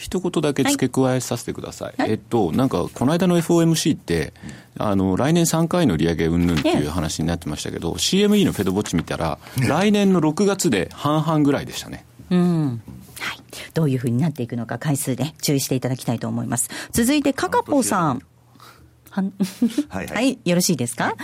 [0.00, 4.32] 一言だけ付け加えさせてください、はい、えっと、なんか、この間の FOMC って、
[4.78, 12.06] あの来年3回の利上げうんぬんっていう話になってましたけど、CME のフェドウォッチ見たら、来年の6月で半々ぐらいでしたね。
[12.30, 12.82] うん。
[13.20, 13.38] はい、
[13.74, 16.70] どういうふうになっていくのか、回数で注意していただきたいと思います。
[16.92, 18.22] 続いて、カカポさん。
[19.10, 19.32] はい、
[19.88, 21.14] はい、はい、よろしいですか、はい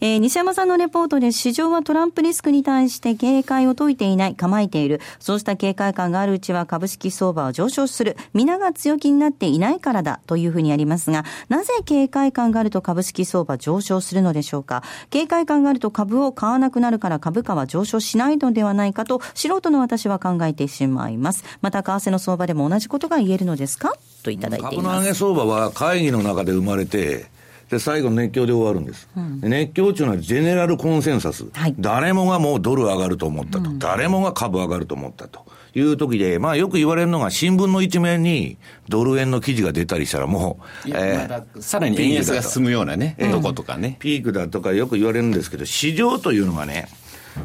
[0.00, 5.00] えー、西山さんのレポートで市場はトランプリスクに対して警戒を解いていない、構えている。
[5.18, 8.16] そうした警戒感があるうちは株式相場は上昇する。
[8.32, 14.84] 皆が強気になっていないからだというふうにありますが、なぜ警戒感があると株式相場上昇するのでしょうか？
[15.10, 21.42] 警戒感があると株を買わなくなるから株価は上昇しないのではないかと、素人の私は考えてしまいます。
[21.60, 23.94] また、為替の相場でも同じことが言えるのですか？
[24.28, 24.76] といただいています。
[24.76, 27.26] 株の上げ相場は会議の中で生まれて、
[27.70, 29.08] で、最後熱狂で終わるんです。
[29.16, 31.46] うん、熱狂っていうのはジェネラルコンセンサス。
[31.52, 33.70] はい、誰もがもうドル上がると思ったと。
[33.70, 35.46] うん、誰もが株上がると思ったと。
[35.74, 38.56] いう時で、まあよく言われるのが新聞の一面に
[38.88, 43.96] ドル円の記事が出たりしたらもう、えー、さらに円安が進むようなね、とことかね。
[44.00, 46.88] ピークだとかよく言われるんですけど、市場というのがね、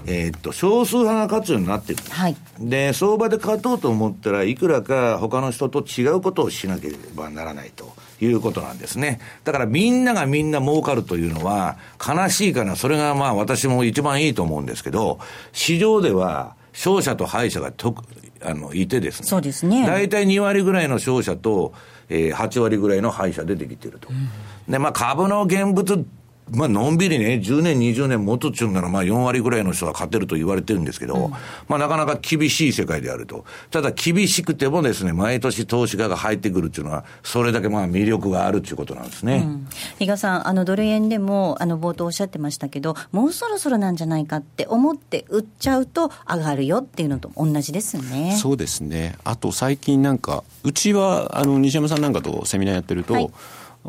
[0.05, 1.99] えー、っと、少数派が勝つようになってる。
[2.09, 2.35] はい。
[2.59, 7.93] で、相場で勝とうと思ったらいくらか他の人と違うことをしなければならないと。
[8.21, 9.19] いうことなんですね。
[9.43, 15.19] だからみんながみんな儲かるというのは悲しいかな、それがまあ私も一番いいと思うんですけど、
[15.51, 17.95] 市場では勝者と敗者がと
[18.41, 19.27] あのいてですね。
[19.27, 19.85] そうですね。
[19.85, 21.73] 大体2割ぐらいの勝者と、
[22.09, 24.09] えー、8割ぐらいの敗者でできていると。
[24.09, 26.05] うん、で、まあ株の現物
[26.51, 31.31] まあ、のんびりね、10年、20年元っちゅうなら、まあ、4割ぐらいの人が勝てると言われてるんですけど、うん、
[31.67, 33.45] まあ、なかなか厳しい世界であると。
[33.71, 39.43] ただ、厳しくてもですね、毎年投資家が入ってくるっていうのは、それだけまあ、魅力があるっていうことなんですね。
[39.45, 39.67] うん、
[39.99, 48.37] 比嘉さん、あの、ドル円でも、あの、冒頭おっしゃってましたけど、もうそろそろなんじゃないかって思って売っちゃうと上がるよっていうのと同じですね。
[48.39, 49.15] そうですね。
[49.23, 53.29] あと、最近なんか、うちは、あの、西山さんなんかとセミナーやってると、はい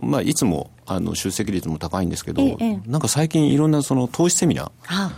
[0.00, 5.12] まあ、いつもあの出席率も高いんですけど、ええ、なんか最近いろんなその投資セミナー、はあ、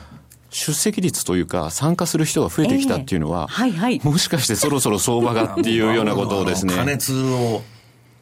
[0.51, 6.75] 出席率というか参加する人が増えてきたっていうのは、えはいはい、もしかしてそろそろ相場がっていうようなことをですね。
[6.75, 7.63] 加熱を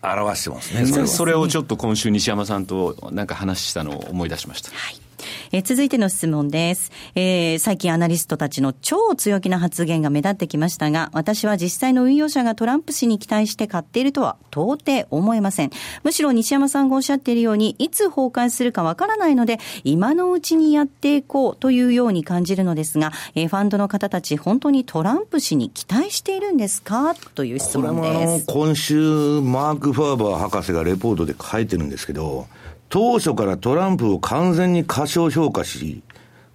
[0.03, 0.87] 表してますね。
[0.87, 4.71] そそれをちょっと今週西山さんとなんか話したのを思い出しました。
[4.71, 5.04] はい
[5.53, 6.91] え、続いての質問です。
[7.15, 15.71] えー、最近アナリストたちの超強気な発言が目立ってきましたが、私は実際の運用者がトランプ氏に期待して買っているとは到底思えません。
[16.03, 27.15] むしろ西山さんがおっしゃっているように、いつ崩壊するかわからないので、今のうちにやっていこうというように感じるのですが、えー、ファンドの方たち、本当にトランプ氏に期待しているんですか？
[27.35, 28.47] という質問です。
[28.47, 32.47] 今週、マーク・ファーバー博士がレポートで書いてるんですけど、
[32.89, 36.03] 当初からトランプを完全に過小評価し、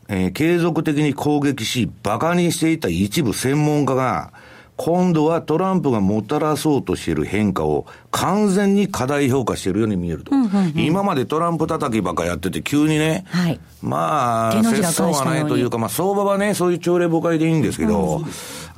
[0.08, 4.32] えー、継続的に攻撃し、馬鹿にしていた一部専門家が、
[4.78, 10.34] 今度はトランプがもたらそうとしている変化を完全に過大評価しているように見えると。
[10.34, 18.26] うんうんうん、今までトランプ叩きばっかやってて、急にね、はい、まあ、節操がないというか、まあ、相場はね、そういう朝礼誤解でいいんですけど、うん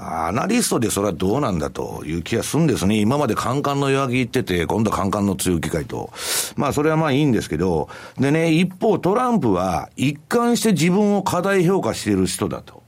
[0.03, 2.99] アナリストでそれはどうなんだという気がするんですね。
[2.99, 6.11] 今までカンカンの弱気言ってて、今度はカンカンの強気かいと。
[6.55, 7.87] まあそれはまあいいんですけど、
[8.19, 12.81] でね、一方トランプは一貫して自分を過大評価している人だと。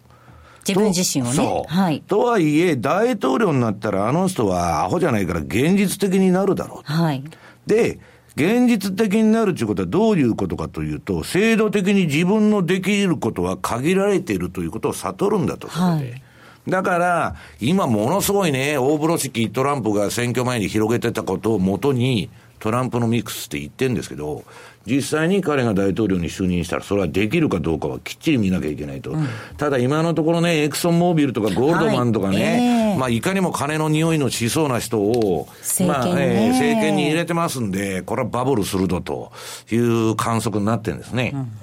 [0.67, 1.33] 自分自身をね。
[1.33, 1.71] そう。
[1.71, 2.01] はい。
[2.01, 6.91] とはいえ、大統領になったらあの人はアホじゃないから現実的になるだろう。
[6.91, 7.23] はい。
[7.67, 7.99] で、
[8.35, 15.67] 現実的になるということはどういうことかというと、制度的に自分のできることは限られているということを悟るんだと。
[15.67, 16.23] はい
[16.67, 24.45] だから、今ものすごいね、大風呂敷トランプが選挙前に広げてたことをもとに、トランプのミックスって言ってんですけど、
[24.85, 29.11] 実際に彼が大統領に就任したら、それはできるかどうかはきっちり見なきゃいけないと。
[29.11, 32.95] うん、ただ今のところね、エクソンモービルとかゴールドマンとかね、はいえ。
[32.95, 35.49] ー、まあいかにも金の匂いのしそうな人を、
[35.85, 39.33] まあ、えー、政権に入れてますんで、これはバブルするぞと
[39.69, 41.31] いう観測になってるんですね。
[41.33, 41.62] うん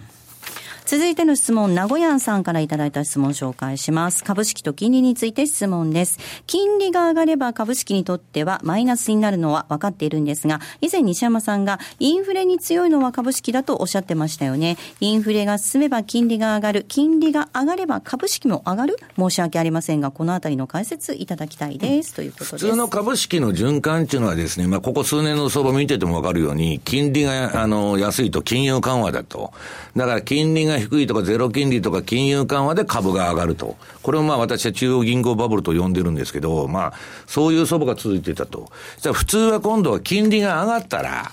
[0.90, 4.24] 続いての質問、名古屋さんからいただいた質問を紹介します。
[4.24, 6.18] 株式と金利について質問です。
[6.48, 14.78] 金利が上がれば株式にとってはマイナスになるのは分かっているんですが、以前西山さんがインフレに強いのは株式だとおっしゃってましたよね。
[14.98, 16.86] インフレが進めば金利が上がる。
[16.88, 22.14] 金利が上がれば株式も上がる申し訳ありませんが、このあたりの解説いただきたいです。
[22.14, 22.66] ということです。
[22.66, 29.52] 普通の株式の循環っていうのはですね、まあ、ここ数年の相場見てても分かるように、金利が、あの、安いと金融緩和だと。
[29.94, 33.76] だから金利が低いとかゼロ金利とか金融緩和で株が上がると。
[34.02, 36.92] これをまあ私は中央銀行バブルと呼んでるんですけど、まあ
[37.26, 38.70] そういう相場が続いてたと。
[38.98, 41.30] じゃあ普通は今度は金利が上がったら、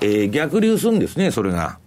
[0.00, 1.78] えー、逆流するんですね、それが。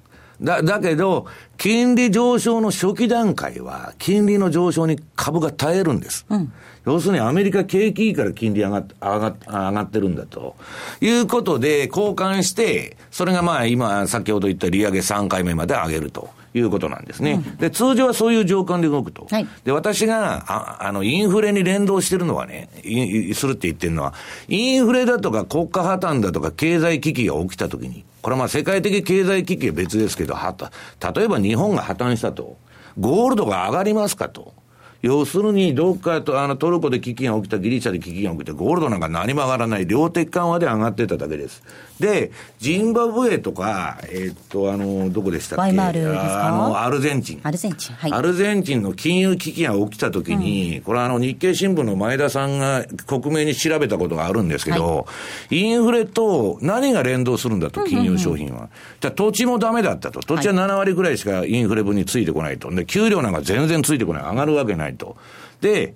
[0.41, 6.25] だ、だけど、金利上昇の初期段階は、金利の上昇に株が耐えるんです。
[6.29, 6.51] うん、
[6.85, 10.55] 要するにアメリカ景気いいから金利上がっ上が上がってるんだと。
[10.99, 16.29] いうことで、交換して、それがまあ今、先ほど言った利上げ3回目まで上げると。
[16.53, 17.43] いうことなんですね。
[17.45, 19.27] うん、で、通常はそういう条件で動くと。
[19.29, 22.69] はい、で、私が、ああの、インフレに連動してるのはね、
[23.33, 24.13] するって言ってるのは、
[24.47, 30.71] インフレだとか国家破綻だとか経済危機が起きたときに、これはまあ世界的経済危機は別ですけど、はた、
[31.11, 32.57] 例えば日本が破綻したと、
[32.99, 34.53] ゴールドが上がりますかと。
[35.01, 41.63] 要するに、どっかと、あの、トルコで危機が起きた、ギリシャで危機が起きて、ゴールドなんか何も上がらない、量的緩和で上がってただけです。
[42.01, 45.79] で、ジンバブエとか、えー、っと、あの、どこでしたっけ？
[45.79, 47.39] あの、アルゼンチン。
[47.43, 47.95] アルゼンチン。
[47.95, 48.11] はい。
[48.11, 55.05] アルゼンチンの金融危機が起きたときに、うん、これはあの、日経新聞の前田さんが克明に調べたことがあるんですけど、は
[55.51, 58.51] い、インフレと何が連動するんだと、金融商品は。
[58.51, 60.19] うんうんうん、じゃ土地もダメだったと。
[60.21, 62.71] 土地は7割ぐらいしかインフレ分についてこないと。
[62.71, 64.23] で、給料なんか全然ついてこない。
[64.23, 65.17] 上がるわけないと。
[65.61, 65.93] で、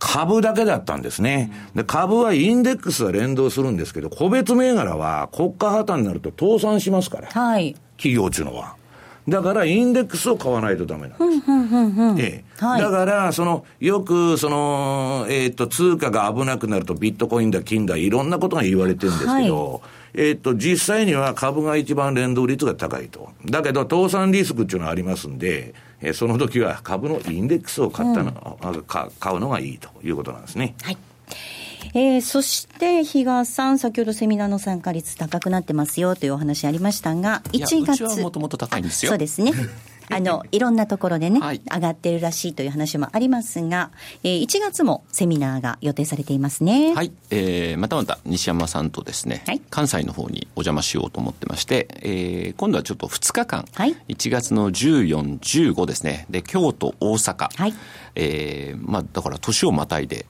[0.00, 1.52] 株だけだったんですね。
[1.74, 7.28] で、株はインデックスは連動するんですけど、個別銘柄は国家破綻になると倒産しますから。
[7.28, 7.76] はい。
[7.96, 8.74] 企業っていうのは。
[9.28, 12.26] だから、インデックスを買わないとダメなんです。
[12.26, 12.64] ええ。
[12.64, 19.80] はい、だから、その、よく、その、えっ、ー、と、通貨が危なくなると、ビットコインだ、金だ、いろんなことが言われてるんですけど、はい
[20.14, 23.28] えっ、と、実際には株が一番連動率が高いと。
[23.44, 30.74] だけど、倒産リスクっていうのはありますんで、えー、その時は株のインデックスを買ったの、うん、買うのがいいということなんですね。
[30.82, 30.96] はい。
[31.94, 37.92] えー、そして、比嘉さん、先ほどセミナーの参加率高くなってますよというお話ありましたが、1月。
[37.92, 39.10] うちはもともと高いんですよ。
[39.10, 39.52] そうですね。
[40.10, 43.90] あの、いろんなところでね、はい、上がってるらしいという話もありますが、
[44.24, 46.94] えー、1月もセミナーが予定されていますね。
[46.94, 47.12] はい。
[47.30, 57.74] えー、またまた西山さんとですね、はい、関西の方にお邪魔しようと思ってまして、えー、今度はちょっと2日間、はい、1月の14、15ですね、で、京都、大阪、はい、
[58.16, 60.26] えー、まあ、だから年をまたいで、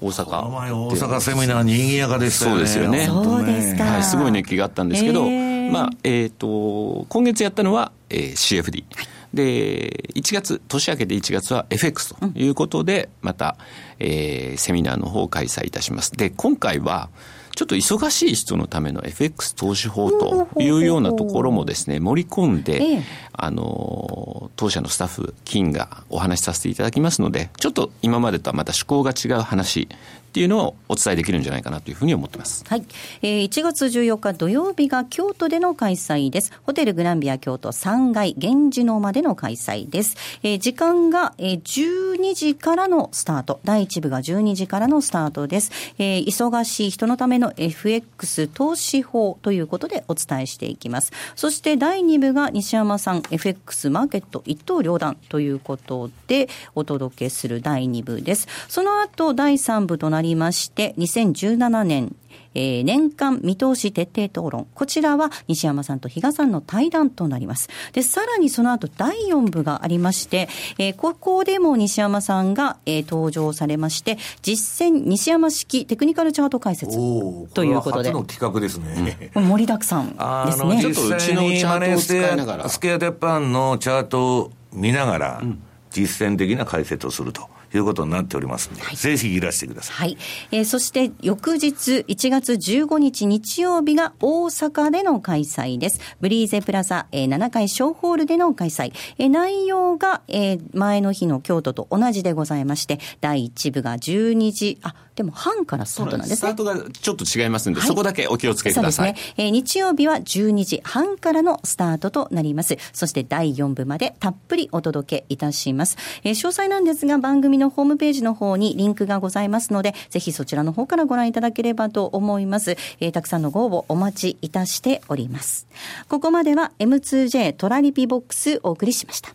[0.00, 0.24] 大阪。
[0.24, 2.56] この前大阪セミナーに賑やかでしたよね。
[2.56, 3.06] そうですよね。
[3.06, 3.84] そうですか。
[3.84, 8.84] はい、すごい熱気があったんですけど、まあ、えっ、ー、と、今月やったのは、えー、CFD。
[8.94, 13.56] はいで、1月、年明けて1月は FX ということで、また、
[13.98, 16.12] えー、セミナーの方を開催いたします。
[16.12, 17.10] で、今回は、
[17.54, 29.88] ちょっと忙しい人のための FX 投資法というようなところもですね、盛り込んで、あの、当社のスタッフ、金がお話しさせていただきますので、ちょっと今までとはまた趣向が違う話
[30.34, 32.64] っていうのをお伝えできるんじゃないかなというふうに思ってます。
[32.66, 32.84] はい。
[33.22, 36.52] えー、1月14日土曜日が京都での開催です。
[36.64, 40.16] ホテルグランビア京都3階源氏の間での開催です。
[40.42, 43.60] えー、時間が、えー、12時からのスタート。
[43.62, 45.70] 第1部が12時からのスタートです。
[45.98, 51.12] えー、忙しい人のための FX 投資法ということでお伝えしていきます。
[51.36, 58.48] そして第2部が西山さん FX マーケット一刀両断ということでお届けする第2部です。
[58.66, 62.16] その後第3部となりりまして、2017年
[62.54, 64.66] えー、年間見通し徹底討論。
[64.74, 67.68] こちらは西山さんと比嘉さんの対談となります。
[67.92, 70.48] で、さらにその後第4部がありまして、
[70.78, 78.10] えー、ここでも西山さんが、えー、登場されまして、実践西山式テクニカルチャート解説ということで。
[78.10, 79.30] 初の企画ですね。
[79.34, 80.10] うん、盛りだくさん
[80.46, 80.80] ですね。
[80.80, 82.68] ちょっとうちのチャートを使いながら。
[82.68, 85.42] スケアテッパンのチャートを見ながら、
[85.90, 87.53] 実践的な解説をすると。
[87.78, 89.96] いうことになっておりますので、はい、ぜひいらしてください。
[89.96, 90.18] はい。
[90.50, 96.00] えー、そして翌日1月15日日曜日が大阪での開催です。
[96.20, 98.92] ブリーゼプラザ、えー、7階小ホールでの開催。
[99.18, 106.36] えー、内容が、えー、前の日の京都と同じでございまして、第1部が12時、あ、でも半からスタートなんですね。
[106.36, 108.92] スタートがちょっと違いますんで、はい、そこだけお気をつけください。
[108.92, 109.44] そうですね。
[109.44, 112.76] えー、日曜日は12時半からのスタートとなります。
[112.92, 115.96] そして第4部までたっぷりお届けいたします。
[116.24, 122.76] えー、詳細なんですが番組のホームページの方にリンクがございますので、ぜひそちらの方からご覧いただければと思います。
[123.00, 125.66] えー、たくさんのご応募お待ちいたしております。
[126.08, 129.34] ここまでは M2J トラリピボックスお送りしました。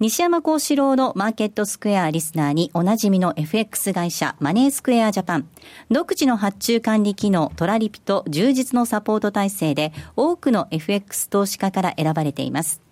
[0.00, 5.48] 西山幸四郎のマーケットスクエアリスナーにおなじみの FX 会社マネースクエアジャパン。
[5.90, 12.82] 独自の発注管理機能トラリピと充実のサポート体制で多くの FX 投資家から選ばれています。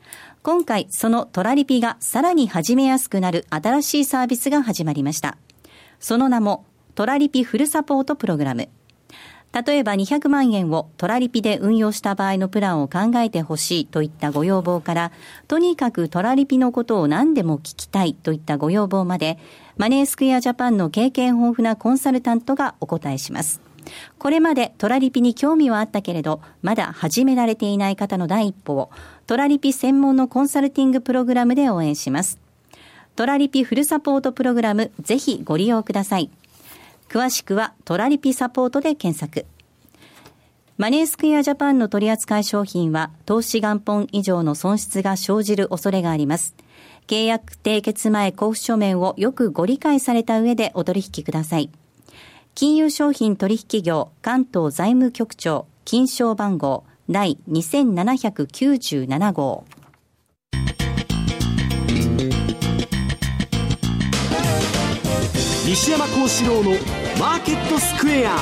[0.42, 5.36] 今回そのトラリピがさらに始めやすくなる新しいサービスが始まりました。
[6.00, 6.64] その名も
[6.96, 8.68] トラリピフルサポートプログラム。
[9.52, 15.12] 例えば200万円をトラリピで運用した場合のプランを考えてほしいといったご要望から、
[15.46, 19.38] とにかくトラリピのことを何でも聞きたいといったご要望まで、
[19.76, 23.60] マネースクエアジャパンの経験豊富なコンサルタントがお答えします。
[24.18, 28.90] これまでトラリピに興味はあったけれど、まだ始められていない方の第一歩を、
[29.26, 32.38] トラリピ専門のコンサルティングプログラムで応援します。
[33.14, 36.30] トラリピフルサポートプログラム、ぜひご利用ください。
[37.08, 39.46] 詳しくはトラリピサポートで検索。
[40.78, 46.56] マネースクエアジャパンの取扱い商品は投資元本以上の損失が生じる恐れがあります。
[47.06, 51.70] 契約締結前交付書面をよくご理解された上でお取引ください。
[52.54, 59.64] 金融商品取引業関東財務局長金賞番号第2797号。
[65.64, 66.70] 西山幸四郎の
[67.18, 68.36] マーケットスクエア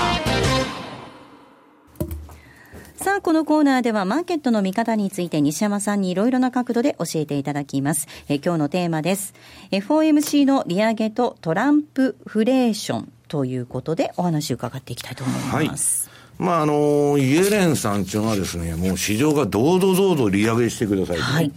[2.96, 8.08] さあ、このコーナーではマーケットの見方について西山さんにいろいろな角度で教えていただきます。
[8.28, 9.32] え今日のテーマです。
[9.70, 15.32] FOMC の利上げとトランプフレーションということでお話を伺っていきたいと思
[15.62, 16.08] います。
[16.08, 16.09] はい
[16.40, 21.22] まあ、あの、イエレンさんっていうのはですね、もう市場がどうぞどうぞ利上げしてくださいと。
[21.22, 21.52] はい。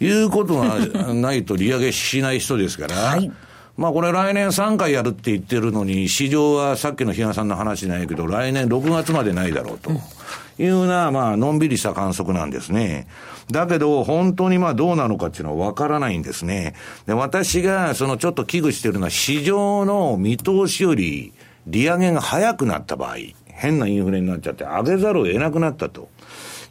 [0.00, 3.30] いうことがないと利上げしない人ですから、はい、
[3.76, 9.90] まあこれ来年3回やるって言ってるのに、市場はさっきの比嘉さんの話ないけど、来年6月までないだろうと。
[9.90, 13.08] いうような、まあ、のんびりした観測なんですね。
[13.50, 16.74] だけど、本当にまあどうなのかっていうのはわからないんですね。
[17.06, 21.32] で、私がそのちょっと危惧してるのは、市場の見通しより
[21.66, 23.16] 利上げが早くなった場合、
[23.60, 26.08] 変なインフレになっちゃって上げざるを得なくなったと。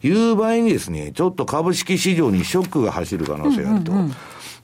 [0.01, 3.91] いう場合にですね、ちょっと株式市場にショックが走る可能性があると。
[3.91, 4.13] うんうんうん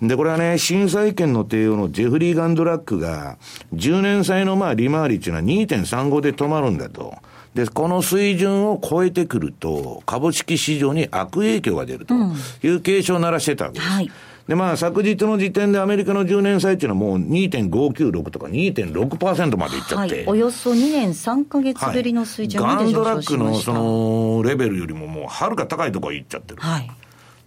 [0.01, 3.37] で、これはね、審査意見の提案のジェフリー・ガンドラックが、
[3.73, 7.15] 10年債のまあ利回りっていうのは2.35で止まるんだと。
[7.53, 12.13] で、この水準を超えてくると、株式市場に悪影響が出ると
[12.61, 13.87] いう警鐘を鳴らしてたわけです。
[13.87, 14.11] うんはい
[14.47, 26.61] で、まあ、昨日の時点でアメリカの10年債っていうのはもう2.596とか2.6%までいっちゃって、はい、およそ2年3か月ぶりの水準まで上昇しました、はい、ガンドラックのそのレベルよりももうはるか高いところいっちゃってる。
[26.61, 26.91] はい。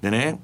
[0.03, 0.41] でね、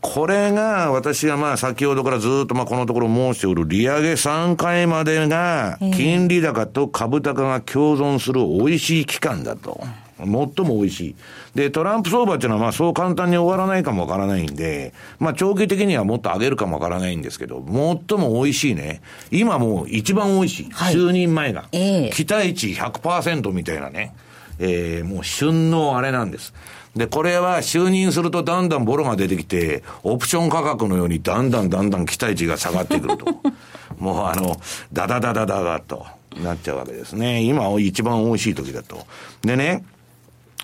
[0.00, 9.80] これが私がまあ先ほどからずっとまあこのところ申しておる利上げ3回までが金利高と株高が共存する美味しい期間だと。
[10.26, 11.14] 最も美味しい。
[11.54, 19.02] で、トランプ相場っていうのはまあそう簡単に終わらないかもわからないんで、まあ長期的にはもっと上げるかもわからないんですけど、最も美味しいね。
[19.30, 20.70] 今もう一番美味しい。
[20.70, 21.68] はい、就任前が。
[21.72, 24.14] えー、期待値100%みたいなね。
[24.58, 26.54] えー、もう旬のあれなんです。
[26.96, 33.26] で、これは就任するとだんだんボロが出てきて、オプション価格のようにだんだんだんだん期待値が下がってくると。
[33.98, 34.56] もうあの、
[34.92, 36.06] ダダダダダダと
[36.42, 37.42] なっちゃうわけですね。
[37.42, 39.06] 今一番美味しい時だと。
[39.42, 39.84] でね、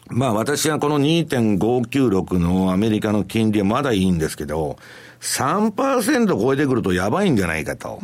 [0.09, 4.79] まあ私はこの2.596のアメリカの金利はまだいいんですけど、
[5.21, 8.01] 3%超えてくるとやばいんじゃないかと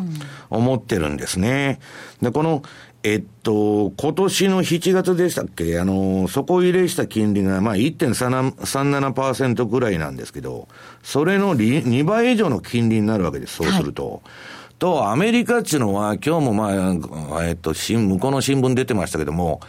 [0.51, 1.81] 思ってるんですね。
[2.21, 2.63] で、この
[3.07, 10.69] えっと、今年の7月でしたっけあの、底入れした金利が、まあ1.37%ぐらいなんですけど、
[11.03, 14.11] それの2倍以上の金利になるわけです、そうすると。
[14.11, 14.21] はい
[14.79, 19.61] と、アメリカっていうのは、今日もまあ、えっと、向こうの新聞出てましたけども、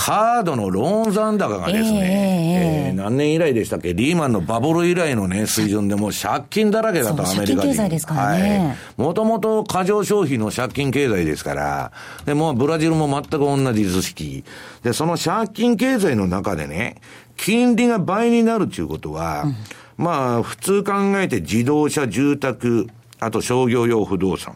[0.00, 7.70] カードのローン残高がですね、えー、えー、何年以来でしたっけ、リーマンのバブル以来のね、水準でもう借金だらけだと、アメリカ人。
[7.70, 8.76] 経済ですからね。
[8.96, 11.92] もともと過剰消費の借金経済ですから、
[12.26, 14.44] で、もうブラジルも全く同じ図式。
[14.84, 16.98] で、その借金経済の中でね、
[17.36, 19.56] 金利が倍になるということは、うん、
[19.96, 22.86] まあ、普通考えて自動車、住宅、
[23.18, 24.54] あと商業用不動産。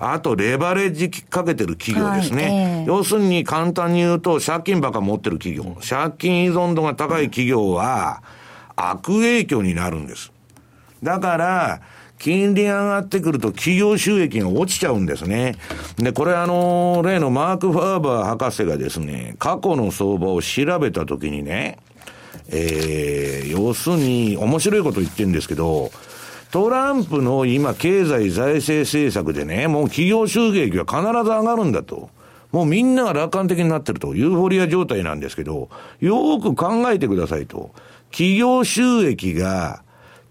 [0.00, 2.42] あと、レバレッジかけてる企業ですね。
[2.42, 5.76] はいえー、要するに簡単に言うと、借金ばか持ってる企業。
[5.86, 8.22] 借金依存度が高い企業は、
[8.76, 10.32] 悪影響になるんです。
[11.02, 11.80] だから、
[12.18, 15.56] 金利が上がってくると企業収益が落ちちゃうんですね。
[15.96, 21.78] で、これあの、例のマーク・ファーバー博士がですね、過去の相場を調べたときにね、
[22.50, 25.90] えー、要するに面白いこと言ってるんですけど、
[26.50, 32.10] トランプの今、経済財政政策でね、もう企業収益は必ず上がるんだと。
[32.50, 35.68] もうみんなが楽観的になってると、ユーフォリア状態なんですけど、
[36.00, 37.70] よーく考えてくださいと。
[38.10, 39.84] 企業収益が、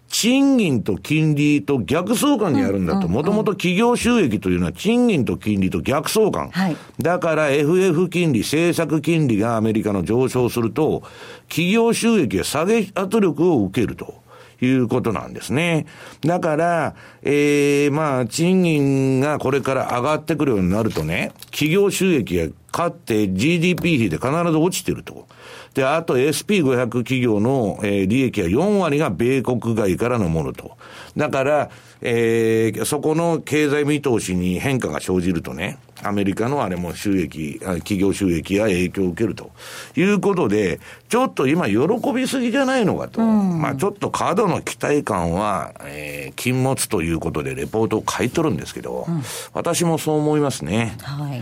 [0.09, 3.07] 賃金と金利と逆相関にあるんだと。
[3.07, 6.49] もともと企業収益というのは賃金と金利と逆相関。
[6.49, 11.03] はい、だから FF 金利、政策金利がアメリカの上昇すると、
[11.47, 14.15] 企業収益が下げ圧力を受けると。
[14.61, 15.85] いうことなんですね。
[16.21, 25.27] だから、ええー、まあ、賃金がこれから上がってくるようになるとね、企業収益が勝って GDP 比で必ず落ちてると。
[25.73, 30.77] で、あと SP500 企業の、えー、利益は4割が米国外からのものと。
[31.15, 31.69] だから、
[32.01, 39.51] えー、そこの経済見通しに変化が生じるとね、アメリカのあれも収益、企業収益が影響を受けると
[39.95, 40.79] いうことで、
[41.09, 41.77] ちょっと今喜
[42.13, 43.21] びすぎじゃないのかと。
[43.21, 49.21] うん、まあちょっと過度の期待感は、えー、禁物ということでレポートを書いとるんですけど、うん、
[49.53, 50.97] 私もそう思いますね。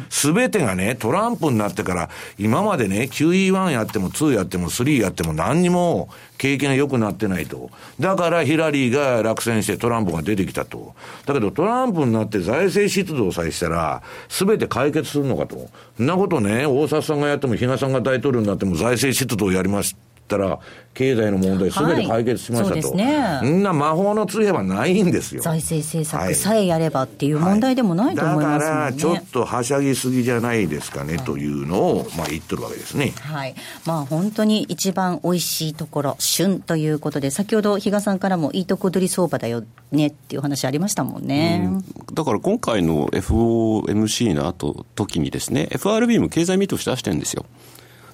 [0.10, 7.70] す、べ、てがね、トランプになってから、今までね、QE1 やっても2やっても3やっても何にも景気が良くなってないと。
[8.00, 10.94] だからヒラリーが落選してトランプが出てきたと。
[11.26, 15.70] だけどトランプになって財政出動さえしたら、すべて解決するのかと。
[15.98, 19.84] そんなことね、大沢さんがやっても、比嘉さんが大統領になっても財政出動やりま
[20.28, 20.60] したら、
[20.94, 25.42] 経済の問題すべて解決しましたと、はい、ね、んな魔法の杖はないんですよ。
[25.42, 28.72] 財政政策さえやればっていう問題でもないと思います、ね。
[28.72, 33.56] はい、だからちょっとはしゃぎすぎじゃないですかね、というのを、まあ、言ってるわけですね、はい。
[33.86, 47.46] まあ、本当に一番おいしいところ旬ということで先ほど比嘉さんからもいいとこ取り相場だよねっていう話ありましたもんね、うん、だから今回の FOMC の後時にですね FRB も経済見通し出してるんですよ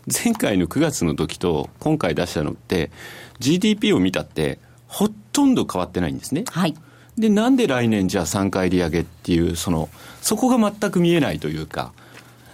[0.08, 2.92] 前回の9月の時と今回出したのって
[3.40, 6.44] GDP を見たってほとんど変わってないんですね。
[6.50, 6.76] はい。
[7.18, 9.90] で、なんで来年じゃあ3回利上げっていう、その、
[10.22, 11.94] そこが全く見えないというか、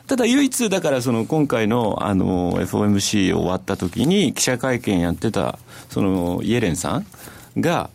[0.07, 7.05] ただ唯一、だからその今回のあの FOMC 終わった時に記者会見やってた、そのイエレンさん
[7.61, 7.89] が、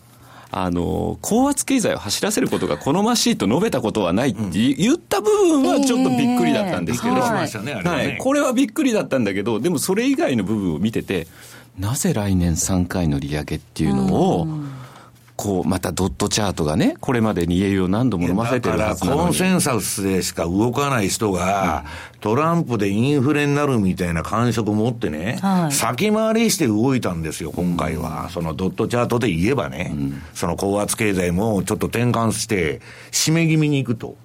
[0.57, 11.27] あの、高圧経済を走らせることが好ましいと述べたことはないって言った部分はちょっとびっくりだったんですけど、はい、これはびっくりだったんだけど、でもそれ以外の部分を見てて、
[11.77, 14.47] なぜ来年3回の利上げっていうのを、
[15.37, 28.25] こう、またドットチャートがね、これまでに家を何度も飲ませてるはずなのコンセンサスでしか動かない人が、うん、トランプでインフレになるみたいな感触を持ってね、はい、先回りして動いたんですよ、今回は。
[28.25, 32.81] うん、そのドットチャートで言えばね、うん、その高圧経済もちょっと転換して、
[33.11, 34.17] 締め気味に行くと。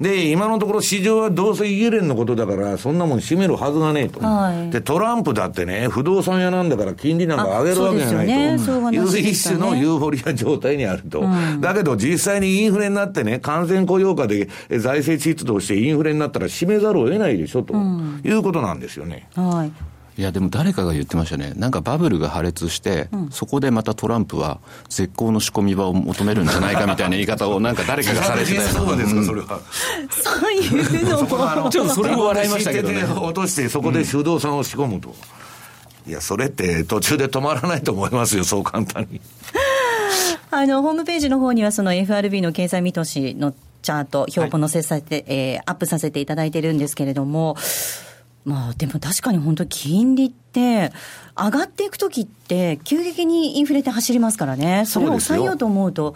[0.00, 19.28] で、今のところ市場はどうせイエレンのことだから、そんなもん閉めるはずがねえと、はい、で、トランプだってね、不動産屋なんだから金利なんか上げるわけじゃないと、ね、いう一種のユーフォリア状態にあると、うん、だけど実際にインフレになってね、完全雇用化で財政出動してインフレになったら閉めざるを得ないでしょと、うん、いうことなんですよね。
[19.34, 24.58] はいいやでも誰かが言ってましたね、なんかバブルが破裂して、うん、そこでまたトランプは
[24.88, 29.60] 絶好の仕込み場を求めるんじゃないかみたいな言い方を、 なんか誰かがされてたそうですか、それは。
[30.10, 33.04] そういうのも、ちょっとそれも笑いましたけどね。
[33.04, 35.14] 落として、そこで不動産を仕込むと。
[36.04, 39.20] いや、それって途中で止まらないと思いますよ、そう簡単に。
[40.50, 47.56] あの、ホームページの方には、その FRB の経済見通しのチャート、表も載せさせて、はい、えー、アップさせていただいてるんですけれども、
[48.44, 50.92] まあ、でも確かに本当、金利って、
[51.36, 56.14] 上がっていくときって、急激にインフレって走りますからね、それを抑えようと思うと、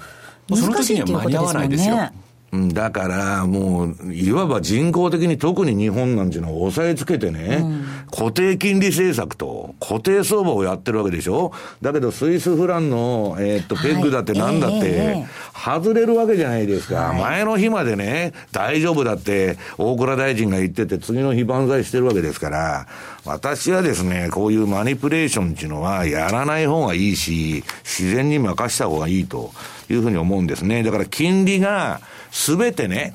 [0.49, 2.13] 難しいっていうことですもんね。
[2.53, 11.53] だからもう、いわば人工的に特に日本なんていうのを押さえつけてね、うん、固定金利政策と固定相場をやってるわけでしょ？
[11.81, 15.25] だけどスイスフランの、えー、っと、ペッグだってなんだって、
[15.55, 22.87] 外れるわけじゃないですか、はい、前の日までね、大丈夫だって大蔵大臣が言ってて次の日万歳してるわけですから、
[23.25, 29.53] 私はですね、こういうマニプレーションっていうのはやらない方がいいし、自然に任した方がいいと
[29.89, 30.83] いうふうに思うんですね。
[30.83, 33.15] だから金利が、すべてね、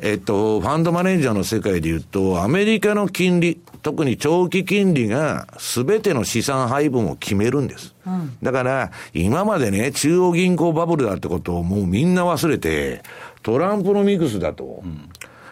[0.00, 7.94] えっと、ファンドマネージャーの世界で言うと、アメリカの金利、特に長期金利がすべての資産配分を決めるんです。
[8.06, 13.02] うん、だから、今までね、中央銀行バブルだってことをもうみんな忘れて、
[13.42, 14.82] トランプのミクスだと。
[14.82, 15.10] うん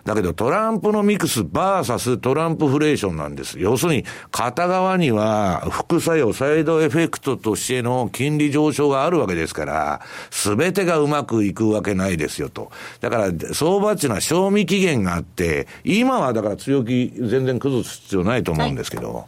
[0.09, 3.61] だけどトランプのミクスバーサストランプフレーションなんです。
[3.61, 10.01] 要するに、片側には副作用、サイドエフェクトとしての金利上昇があるわけですから、
[10.31, 12.73] すべてがうまくいくわけないですよと。
[13.01, 19.27] だから、相場っていうのは賞味期限があって、今はだから強気全然崩す必要ないと思うんですけど、はい、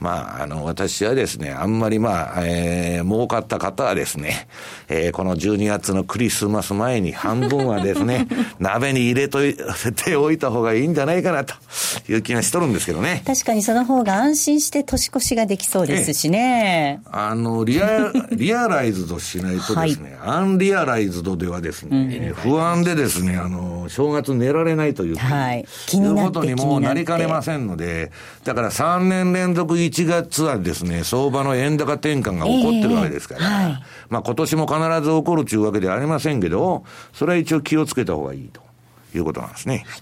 [0.00, 4.48] まあ、あの、私はですね、あんまりまあ、えー、儲かった方はですね、
[4.88, 8.26] えー、この12月のクリスマス前に半分はですね、
[8.58, 11.54] 鍋に入れといて、ておいた方がいいんじゃないかなと
[12.08, 13.22] いう気がしとるんですけどね。
[13.26, 17.02] 確かにその方が安心して年越しができそうですしね。
[17.10, 28.10] あの、リア、 リアライズドしないとですね、はい、アンリアライズドではですね、うん、不安でですね、あの、正月寝られないという、はい、気にないうことにもなりかねませんので、
[28.44, 38.67] だから3年連続1月はですね、相場の円高転換が起こってるわけですから、えーはい、まあ今年も必ず起こるというわけではありませんけど、それは一応気をつけた方がいいと。
[39.14, 39.84] いうことなんですね。
[39.86, 40.00] はい、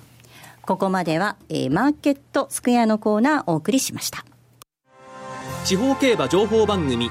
[0.63, 4.25] ここまでは、えー、マーケットスクエアのコーナーお送りしました。
[5.65, 7.11] 地方競馬情報番組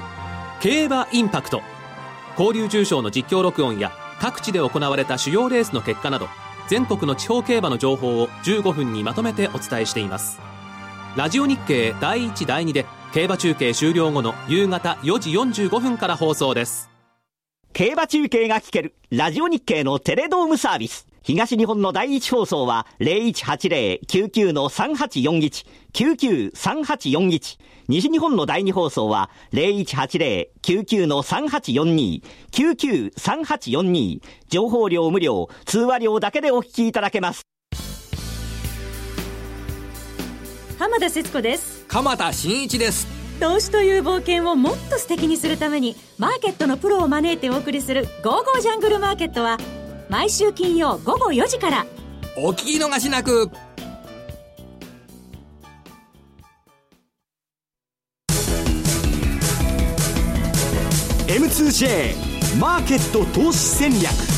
[0.60, 1.62] 競馬インパクト。
[2.38, 6.28] 交流重賞の実況録音や各地で行われた主要レースの結果など
[6.68, 10.40] 全国の地方競馬の情報を15分にまとめてお伝えしています。
[11.16, 16.90] ラジオ日経第1第2で競馬中継終了後の夕方4時45分から放送です。
[17.72, 27.58] 競馬中継が聞けるラジオ日経のテレドームサービス東日本の第一放送は0180-99-3841、99-3841。
[27.88, 32.22] 西日本の第二放送は0180-99-3842、
[32.52, 34.20] 99-3842。
[34.48, 37.42] 情報量無料、通話料だけでお聞きいただけます。
[40.78, 41.84] 浜田節子です。
[41.88, 43.08] 鎌田新一です。
[43.40, 49.58] 投資という冒険をもっと素敵にするためにマーケットのプロを招いてお送りする「ゴーゴージャングルマーケット」は
[50.08, 51.86] 毎週金曜午後4時から。
[52.36, 53.50] お聞き逃しなく。
[61.26, 64.35] M2J マーケット投資戦略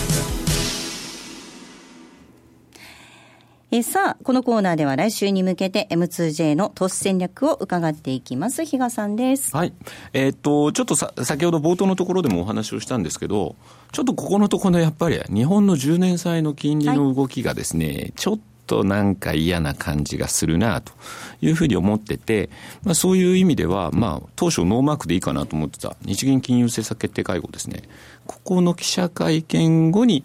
[3.71, 8.65] えさあ、このコーナーでは来週に向けて M2J の投資戦略を伺っていきます。
[8.65, 9.55] 比嘉さんです。
[9.55, 9.75] はい。
[10.15, 13.57] えー、っと、ちょっとさ、先ほど冒頭のところでもお話をしたんですけど、
[13.93, 20.95] ちょっとここのところやっぱり日本の10年債の金利の動きがですね、はい、ちょっとなんか嫌な感じがするなと
[21.43, 22.49] いうふうに思ってて、
[22.85, 27.83] まあ、そういう意味では、まあ、当初ノーマークでいいかなと思ってた日銀金融政策決定会合ですね、
[28.27, 30.25] ここの記者会見後に、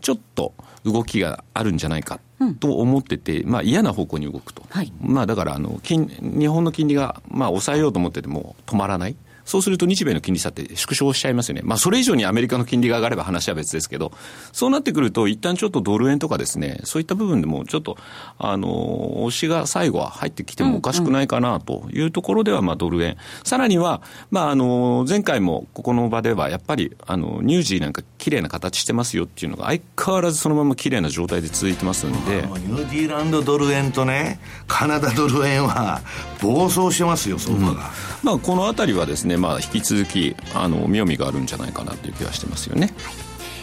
[0.00, 2.18] ちょっと動きがあるんじゃないか
[2.58, 9.16] と思ってて、まあ、嫌な方向に動くと、はい、まあ、だからあの金、日本の金利が、まあ、抑えようと思ってても止まらない。
[9.50, 11.62] そうすると日米の金利差って縮小しちゃいますよね。
[11.64, 14.12] まあ、それ以上にアメリカの金利が上がれば話は別ですけど、
[14.52, 17.96] そうなってくると、一旦ちょっとドル円とかですね、そういった部分でもちょっと、
[18.38, 23.16] あの、押しが最後は入ってきてもおかしくないかなというところでは、まあ、ドル円。
[23.42, 32.18] さらには、まあ、あの、前回もここの場では、やっぱり、あの、ニュージーなんか綺麗な形してますよっていうのが、相変わらずそのまま綺麗な状態で続いてますんで。
[32.18, 36.02] ニュージーランドドル円とね、カナダドル円は
[36.40, 37.70] 暴走してますよ、相場が。
[37.70, 37.76] うん、
[38.22, 42.92] まあ、このあたりはですね、まあ、引き続きあの妙味があるんじゃないかなという気がしてますよね。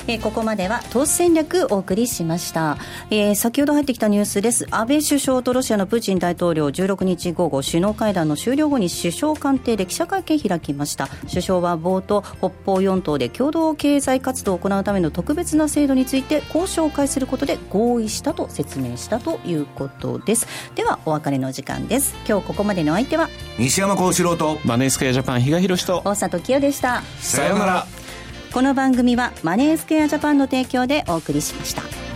[0.07, 2.77] えー、ここまでは投資戦略お送りしました、
[3.09, 4.65] えー、先ほど入ってきたニュースです。
[4.71, 11.07] 安倍首相とロシアのプーチン大統領16日午後首脳会談の終了後に首相官邸で記者会見開きました。
[11.29, 20.47] 首相は冒頭北方四島で共同経済活動を行うための特別な制度について交渉を開することで合意したと説明したということです。
[20.75, 22.15] ではお別れの時間です。
[22.27, 23.29] 今日ここまでの相手は
[23.59, 26.01] 西山幸四郎とマネースクエアジャパン比嘉宏と。
[26.05, 27.03] 大里清でした。
[27.19, 27.87] さようなら
[28.57, 32.06] この番組はマネースクエアジャパンの提供でお送りしました。